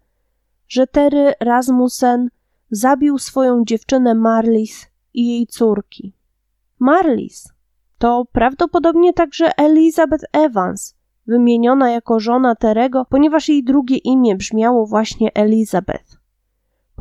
że 0.69 0.87
Terry 0.87 1.33
Rasmussen 1.41 2.29
zabił 2.71 3.19
swoją 3.19 3.65
dziewczynę 3.65 4.15
Marlis 4.15 4.87
i 5.15 5.29
jej 5.29 5.47
córki. 5.47 6.13
Marlis 6.79 7.53
to 7.99 8.27
prawdopodobnie 8.33 9.13
także 9.13 9.51
Elizabeth 9.57 10.25
Evans, 10.33 10.95
wymieniona 11.27 11.91
jako 11.91 12.21
żona 12.21 12.55
Terego, 12.55 13.05
ponieważ 13.11 13.49
jej 13.49 13.65
drugie 13.65 13.97
imię 13.97 14.37
brzmiało 14.37 14.87
właśnie 14.87 15.35
Elizabeth. 15.35 16.22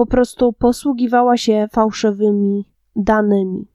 Po 0.02 0.06
prostu 0.06 0.54
posługiwała 0.54 1.38
się 1.38 1.68
fałszywymi 1.72 2.66
danymi. 2.96 3.68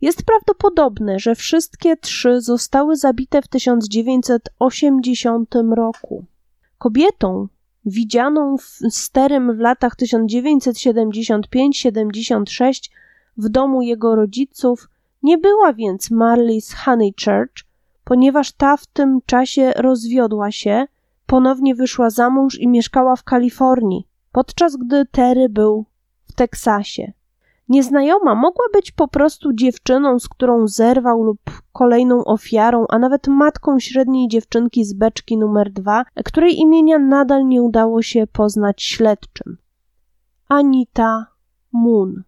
Jest 0.00 0.22
prawdopodobne, 0.22 1.18
że 1.18 1.34
wszystkie 1.34 1.96
trzy 1.96 2.40
zostały 2.40 2.96
zabite 2.96 3.42
w 3.42 3.48
1980 3.48 5.54
roku. 5.76 6.24
Kobietą 6.78 7.48
widzianą 7.84 8.56
w 8.58 8.62
Sterym 8.90 9.56
w 9.56 9.58
latach 9.58 9.96
1975-76 9.96 12.90
w 13.36 13.48
domu 13.48 13.82
jego 13.82 14.14
rodziców 14.14 14.88
nie 15.22 15.38
była 15.38 15.72
więc 15.72 16.10
Marlis 16.10 16.74
Honeychurch, 16.74 17.64
ponieważ 18.04 18.52
ta 18.52 18.76
w 18.76 18.86
tym 18.86 19.18
czasie 19.26 19.72
rozwiodła 19.76 20.50
się, 20.50 20.86
ponownie 21.26 21.74
wyszła 21.74 22.10
za 22.10 22.30
mąż 22.30 22.58
i 22.58 22.68
mieszkała 22.68 23.16
w 23.16 23.24
Kalifornii, 23.24 24.06
podczas 24.34 24.76
gdy 24.76 25.06
Terry 25.06 25.48
był 25.48 25.84
w 26.24 26.32
Teksasie. 26.32 27.12
Nieznajoma 27.68 28.34
mogła 28.34 28.64
być 28.72 28.92
po 28.92 29.08
prostu 29.08 29.52
dziewczyną, 29.52 30.18
z 30.18 30.28
którą 30.28 30.68
zerwał 30.68 31.22
lub 31.22 31.40
kolejną 31.72 32.24
ofiarą, 32.24 32.86
a 32.88 32.98
nawet 32.98 33.28
matką 33.28 33.80
średniej 33.80 34.28
dziewczynki 34.28 34.84
z 34.84 34.92
beczki 34.92 35.38
numer 35.38 35.72
dwa, 35.72 36.04
której 36.24 36.58
imienia 36.58 36.98
nadal 36.98 37.46
nie 37.46 37.62
udało 37.62 38.02
się 38.02 38.26
poznać 38.26 38.82
śledczym. 38.82 39.58
Anita 40.48 41.26
Moon. 41.72 42.22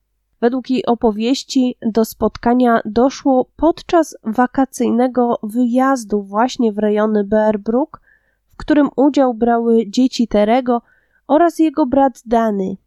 Według 0.45 0.69
jej 0.69 0.86
opowieści 0.86 1.77
do 1.81 2.05
spotkania 2.05 2.81
doszło 2.86 3.45
podczas 3.55 4.17
wakacyjnego 4.23 5.39
wyjazdu 5.43 6.23
właśnie 6.23 6.73
w 6.73 6.77
rejony 6.77 7.23
Bearbrook, 7.23 8.01
w 8.47 8.58
którym 8.58 8.89
udział 8.95 9.34
brały 9.34 9.88
dzieci 9.88 10.27
Terego 10.27 10.81
oraz 11.27 11.60
jego 11.60 11.86
brat 11.86 12.21
Dany. 12.25 12.77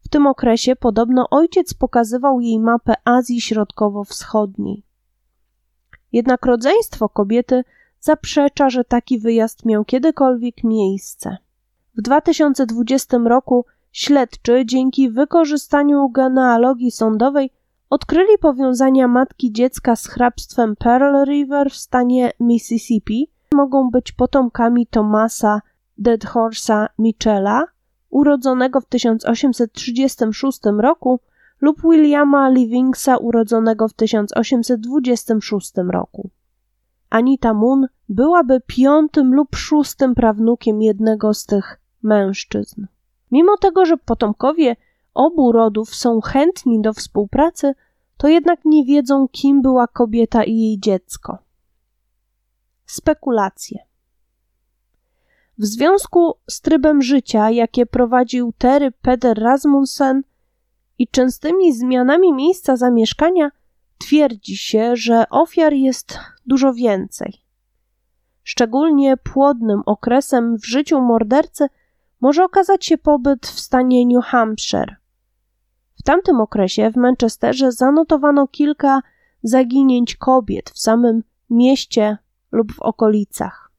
W 0.00 0.08
tym 0.08 0.26
okresie 0.26 0.76
podobno 0.76 1.26
ojciec 1.30 1.74
pokazywał 1.74 2.40
jej 2.40 2.60
mapę 2.60 2.94
Azji 3.04 3.40
Środkowo-Wschodniej. 3.40 4.82
Jednak 6.12 6.46
rodzeństwo 6.46 7.08
kobiety 7.08 7.64
zaprzecza, 8.00 8.70
że 8.70 8.84
taki 8.84 9.18
wyjazd 9.18 9.64
miał 9.64 9.84
kiedykolwiek 9.84 10.64
miejsce. 10.64 11.36
W 11.96 12.02
2020 12.02 13.18
roku 13.24 13.64
Śledczy 13.92 14.66
dzięki 14.66 15.10
wykorzystaniu 15.10 16.08
genealogii 16.08 16.90
sądowej 16.90 17.50
odkryli 17.90 18.38
powiązania 18.40 19.08
matki 19.08 19.52
dziecka 19.52 19.96
z 19.96 20.06
hrabstwem 20.06 20.76
Pearl 20.76 21.24
River 21.24 21.70
w 21.70 21.76
stanie 21.76 22.32
Mississippi. 22.40 23.30
Mogą 23.54 23.90
być 23.90 24.12
potomkami 24.12 24.86
Thomasa 24.86 25.62
Deadhorsa 25.98 26.88
Michela, 26.98 27.64
urodzonego 28.10 28.80
w 28.80 28.86
1836 28.86 30.60
roku, 30.78 31.20
lub 31.60 31.82
Williama 31.82 32.48
Livingsa, 32.48 33.16
urodzonego 33.16 33.88
w 33.88 33.92
1826 33.92 35.72
roku. 35.88 36.30
Anita 37.10 37.54
Moon 37.54 37.86
byłaby 38.08 38.60
piątym 38.66 39.34
lub 39.34 39.56
szóstym 39.56 40.14
prawnukiem 40.14 40.82
jednego 40.82 41.34
z 41.34 41.46
tych 41.46 41.80
mężczyzn. 42.02 42.86
Mimo 43.30 43.56
tego, 43.56 43.86
że 43.86 43.96
potomkowie 43.96 44.76
obu 45.14 45.52
rodów 45.52 45.94
są 45.94 46.20
chętni 46.20 46.80
do 46.80 46.92
współpracy, 46.92 47.74
to 48.16 48.28
jednak 48.28 48.64
nie 48.64 48.84
wiedzą, 48.84 49.28
kim 49.28 49.62
była 49.62 49.86
kobieta 49.86 50.44
i 50.44 50.56
jej 50.56 50.80
dziecko. 50.80 51.38
Spekulacje. 52.86 53.78
W 55.58 55.64
związku 55.64 56.34
z 56.50 56.60
trybem 56.60 57.02
życia, 57.02 57.50
jakie 57.50 57.86
prowadził 57.86 58.52
Terry 58.58 58.90
Peder 58.90 59.38
Rasmussen 59.38 60.22
i 60.98 61.08
częstymi 61.08 61.72
zmianami 61.72 62.32
miejsca 62.32 62.76
zamieszkania, 62.76 63.50
twierdzi 63.98 64.56
się, 64.56 64.96
że 64.96 65.24
ofiar 65.30 65.72
jest 65.72 66.18
dużo 66.46 66.74
więcej. 66.74 67.32
Szczególnie 68.42 69.16
płodnym 69.16 69.82
okresem 69.86 70.58
w 70.58 70.66
życiu 70.66 71.00
mordercy 71.00 71.66
może 72.20 72.44
okazać 72.44 72.86
się 72.86 72.98
pobyt 72.98 73.46
w 73.46 73.60
stanie 73.60 74.06
New 74.06 74.24
Hampshire. 74.24 74.96
W 75.94 76.02
tamtym 76.02 76.40
okresie 76.40 76.90
w 76.90 76.96
Manchesterze 76.96 77.72
zanotowano 77.72 78.46
kilka 78.48 79.02
zaginięć 79.42 80.16
kobiet 80.16 80.70
w 80.70 80.78
samym 80.78 81.22
mieście 81.50 82.18
lub 82.52 82.72
w 82.72 82.82
okolicach. 82.82 83.70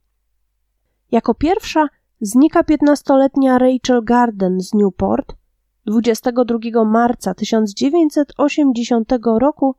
Jako 1.12 1.34
pierwsza 1.34 1.88
znika 2.22 2.62
15-letnia 2.62 3.58
Rachel 3.58 4.04
Garden 4.04 4.62
z 4.62 4.74
Newport 4.74 5.36
22 5.86 6.86
marca 6.86 7.34
1980 7.34 9.14
roku 9.40 9.76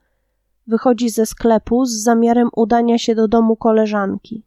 wychodzi 0.66 1.10
ze 1.10 1.26
sklepu 1.26 1.84
z 1.84 2.02
zamiarem 2.02 2.48
udania 2.56 2.98
się 2.98 3.14
do 3.14 3.28
domu 3.28 3.56
koleżanki. 3.56 4.44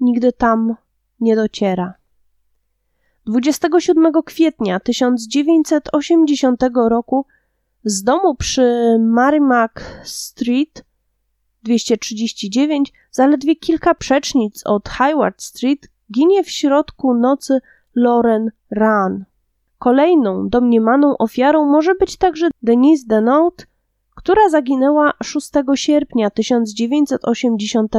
Nigdy 0.00 0.32
tam 0.32 0.74
nie 1.20 1.36
dociera. 1.36 1.94
27 3.26 4.12
kwietnia 4.24 4.80
1980 4.80 6.62
roku 6.88 7.26
z 7.84 8.02
domu 8.02 8.34
przy 8.34 8.96
Merrimack 9.00 9.80
Street 10.04 10.84
239, 11.62 12.92
zaledwie 13.10 13.56
kilka 13.56 13.94
przecznic 13.94 14.62
od 14.66 14.88
Hayward 14.88 15.42
Street, 15.42 15.88
ginie 16.12 16.44
w 16.44 16.50
środku 16.50 17.14
nocy 17.14 17.58
Lauren 17.94 18.50
Run. 18.70 19.24
Kolejną 19.78 20.48
domniemaną 20.48 21.16
ofiarą 21.18 21.66
może 21.66 21.94
być 21.94 22.16
także 22.16 22.48
Denise 22.62 23.06
Denault, 23.06 23.66
która 24.14 24.48
zaginęła 24.48 25.12
6 25.22 25.50
sierpnia 25.74 26.30
1980 26.30 27.94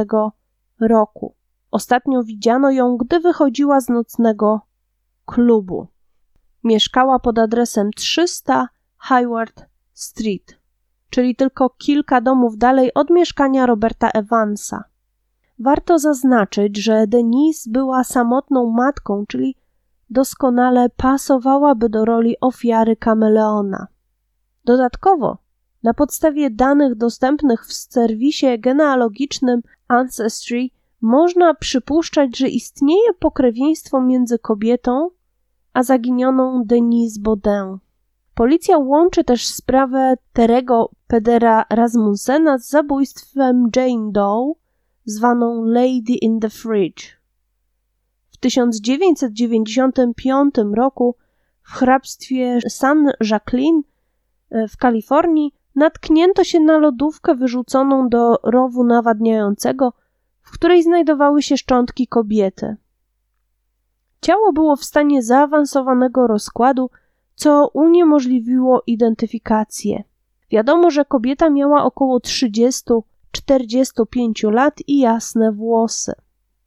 roku. 0.80 1.34
Ostatnio 1.70 2.22
widziano 2.22 2.70
ją, 2.70 2.96
gdy 2.96 3.20
wychodziła 3.20 3.80
z 3.80 3.88
nocnego 3.88 4.67
klubu. 5.32 5.86
Mieszkała 6.64 7.18
pod 7.18 7.38
adresem 7.38 7.90
300 7.96 8.68
Hayward 8.96 9.64
Street, 9.92 10.56
czyli 11.10 11.36
tylko 11.36 11.70
kilka 11.70 12.20
domów 12.20 12.58
dalej 12.58 12.94
od 12.94 13.10
mieszkania 13.10 13.66
Roberta 13.66 14.10
Evansa. 14.10 14.84
Warto 15.58 15.98
zaznaczyć, 15.98 16.76
że 16.76 17.06
Denise 17.06 17.70
była 17.70 18.04
samotną 18.04 18.70
matką, 18.70 19.24
czyli 19.28 19.56
doskonale 20.10 20.88
pasowałaby 20.96 21.88
do 21.88 22.04
roli 22.04 22.36
ofiary 22.40 22.96
kameleona. 22.96 23.86
Dodatkowo, 24.64 25.38
na 25.82 25.94
podstawie 25.94 26.50
danych 26.50 26.94
dostępnych 26.94 27.66
w 27.66 27.72
serwisie 27.72 28.58
genealogicznym 28.58 29.62
Ancestry, 29.88 30.68
można 31.00 31.54
przypuszczać, 31.54 32.38
że 32.38 32.48
istnieje 32.48 33.14
pokrewieństwo 33.18 34.00
między 34.00 34.38
kobietą 34.38 35.10
a 35.72 35.82
zaginioną 35.82 36.64
Denise 36.64 37.20
Baudin. 37.20 37.78
Policja 38.34 38.78
łączy 38.78 39.24
też 39.24 39.46
sprawę 39.46 40.14
Terego 40.32 40.90
Pedera 41.06 41.64
Rasmussena 41.70 42.58
z 42.58 42.68
zabójstwem 42.68 43.70
Jane 43.76 44.12
Doe, 44.12 44.52
zwaną 45.04 45.64
Lady 45.64 46.14
in 46.22 46.40
the 46.40 46.50
Fridge. 46.50 47.18
W 48.30 48.36
1995 48.36 50.54
roku 50.74 51.14
w 51.62 51.72
hrabstwie 51.72 52.58
San 52.68 53.10
Jacqueline 53.20 53.82
e, 54.50 54.68
w 54.68 54.76
Kalifornii 54.76 55.52
natknięto 55.74 56.44
się 56.44 56.60
na 56.60 56.78
lodówkę 56.78 57.34
wyrzuconą 57.34 58.08
do 58.08 58.38
rowu 58.44 58.84
nawadniającego, 58.84 59.92
w 60.42 60.50
której 60.50 60.82
znajdowały 60.82 61.42
się 61.42 61.56
szczątki 61.56 62.06
kobiety. 62.06 62.76
Ciało 64.20 64.52
było 64.52 64.76
w 64.76 64.84
stanie 64.84 65.22
zaawansowanego 65.22 66.26
rozkładu, 66.26 66.90
co 67.34 67.70
uniemożliwiło 67.72 68.82
identyfikację. 68.86 70.04
Wiadomo, 70.50 70.90
że 70.90 71.04
kobieta 71.04 71.50
miała 71.50 71.84
około 71.84 72.18
30-45 72.18 74.52
lat 74.52 74.74
i 74.86 74.98
jasne 74.98 75.52
włosy. 75.52 76.12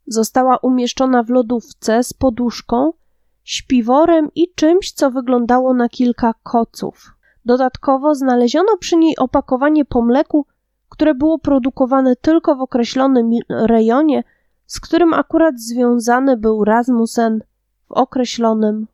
Została 0.06 0.56
umieszczona 0.56 1.22
w 1.22 1.30
lodówce 1.30 2.04
z 2.04 2.12
poduszką, 2.12 2.92
śpiworem 3.44 4.28
i 4.34 4.52
czymś, 4.54 4.92
co 4.92 5.10
wyglądało 5.10 5.74
na 5.74 5.88
kilka 5.88 6.34
koców. 6.42 7.14
Dodatkowo 7.44 8.14
znaleziono 8.14 8.76
przy 8.76 8.96
niej 8.96 9.16
opakowanie 9.16 9.84
po 9.84 10.02
mleku, 10.02 10.46
które 10.88 11.14
było 11.14 11.38
produkowane 11.38 12.16
tylko 12.16 12.56
w 12.56 12.60
określonym 12.60 13.30
rejonie, 13.48 14.24
z 14.72 14.80
którym 14.80 15.14
akurat 15.14 15.60
związany 15.60 16.36
był 16.36 16.64
Rasmussen 16.64 17.42
w 17.88 17.92
określonym 17.92 18.86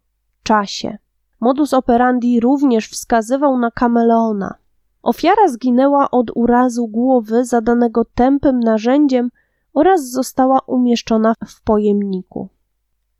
czasie. 0.42 0.98
Modus 1.40 1.74
operandi 1.74 2.40
również 2.40 2.88
wskazywał 2.88 3.58
na 3.58 3.70
kameleona. 3.70 4.54
Ofiara 5.02 5.48
zginęła 5.48 6.10
od 6.10 6.30
urazu 6.34 6.88
głowy 6.88 7.44
zadanego 7.44 8.04
tępym 8.14 8.60
narzędziem 8.60 9.30
oraz 9.74 10.10
została 10.10 10.60
umieszczona 10.66 11.34
w 11.46 11.62
pojemniku. 11.62 12.48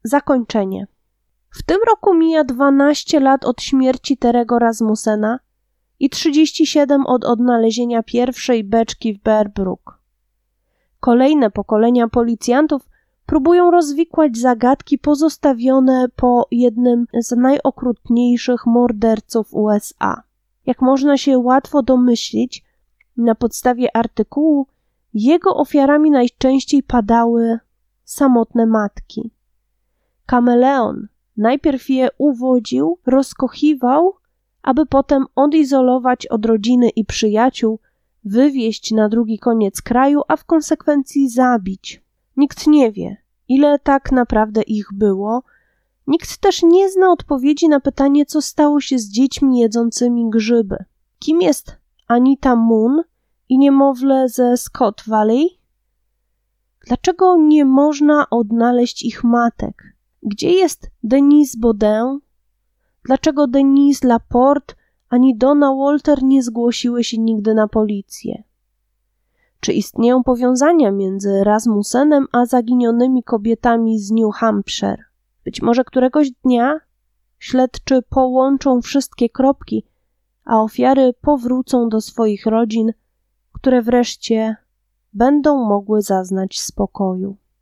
Zakończenie. 0.02 0.86
W 1.50 1.62
tym 1.62 1.78
roku 1.88 2.14
mija 2.14 2.44
12 2.44 3.20
lat 3.20 3.44
od 3.44 3.62
śmierci 3.62 4.16
Terego 4.16 4.58
Rasmussena 4.58 5.38
i 6.00 6.10
37 6.10 7.06
od 7.06 7.24
odnalezienia 7.24 8.02
pierwszej 8.02 8.64
beczki 8.64 9.14
w 9.14 9.22
Berbrook. 9.22 9.97
Kolejne 11.00 11.50
pokolenia 11.50 12.08
policjantów 12.08 12.88
próbują 13.26 13.70
rozwikłać 13.70 14.38
zagadki 14.38 14.98
pozostawione 14.98 16.06
po 16.16 16.46
jednym 16.50 17.06
z 17.20 17.36
najokrutniejszych 17.36 18.66
morderców 18.66 19.54
USA. 19.54 20.22
Jak 20.66 20.82
można 20.82 21.16
się 21.16 21.38
łatwo 21.38 21.82
domyślić, 21.82 22.64
na 23.16 23.34
podstawie 23.34 23.96
artykułu 23.96 24.66
jego 25.14 25.56
ofiarami 25.56 26.10
najczęściej 26.10 26.82
padały 26.82 27.58
samotne 28.04 28.66
matki. 28.66 29.30
Kameleon 30.26 31.08
najpierw 31.36 31.90
je 31.90 32.08
uwodził, 32.18 32.98
rozkochiwał, 33.06 34.14
aby 34.62 34.86
potem 34.86 35.26
odizolować 35.36 36.26
od 36.26 36.46
rodziny 36.46 36.88
i 36.88 37.04
przyjaciół, 37.04 37.78
wywieźć 38.24 38.92
na 38.92 39.08
drugi 39.08 39.38
koniec 39.38 39.82
kraju, 39.82 40.20
a 40.28 40.36
w 40.36 40.44
konsekwencji 40.44 41.28
zabić. 41.28 42.02
Nikt 42.36 42.66
nie 42.66 42.92
wie, 42.92 43.16
ile 43.48 43.78
tak 43.78 44.12
naprawdę 44.12 44.62
ich 44.62 44.88
było. 44.92 45.42
Nikt 46.06 46.38
też 46.38 46.62
nie 46.62 46.90
zna 46.90 47.12
odpowiedzi 47.12 47.68
na 47.68 47.80
pytanie, 47.80 48.26
co 48.26 48.42
stało 48.42 48.80
się 48.80 48.98
z 48.98 49.10
dziećmi 49.10 49.58
jedzącymi 49.58 50.30
grzyby. 50.30 50.76
Kim 51.18 51.42
jest 51.42 51.76
Anita 52.06 52.56
Moon 52.56 53.02
i 53.48 53.58
niemowlę 53.58 54.28
ze 54.28 54.56
Scott 54.56 55.02
Valley? 55.06 55.58
Dlaczego 56.86 57.36
nie 57.36 57.64
można 57.64 58.30
odnaleźć 58.30 59.04
ich 59.04 59.24
matek? 59.24 59.82
Gdzie 60.22 60.50
jest 60.50 60.90
Denise 61.02 61.58
Baudin? 61.58 62.20
Dlaczego 63.04 63.46
Denise 63.46 64.08
Laporte 64.08 64.74
ani 65.08 65.36
Donna 65.36 65.74
Walter 65.74 66.22
nie 66.22 66.42
zgłosiły 66.42 67.04
się 67.04 67.18
nigdy 67.18 67.54
na 67.54 67.68
policję? 67.68 68.42
Czy 69.60 69.72
istnieją 69.72 70.22
powiązania 70.22 70.92
między 70.92 71.44
Rasmussenem 71.44 72.26
a 72.32 72.46
zaginionymi 72.46 73.22
kobietami 73.22 73.98
z 73.98 74.10
New 74.10 74.34
Hampshire? 74.34 75.04
Być 75.44 75.62
może 75.62 75.84
któregoś 75.84 76.30
dnia 76.30 76.80
śledczy 77.38 78.02
połączą 78.02 78.82
wszystkie 78.82 79.28
kropki, 79.28 79.84
a 80.44 80.62
ofiary 80.62 81.14
powrócą 81.20 81.88
do 81.88 82.00
swoich 82.00 82.46
rodzin, 82.46 82.92
które 83.52 83.82
wreszcie 83.82 84.56
będą 85.12 85.64
mogły 85.68 86.02
zaznać 86.02 86.60
spokoju. 86.60 87.36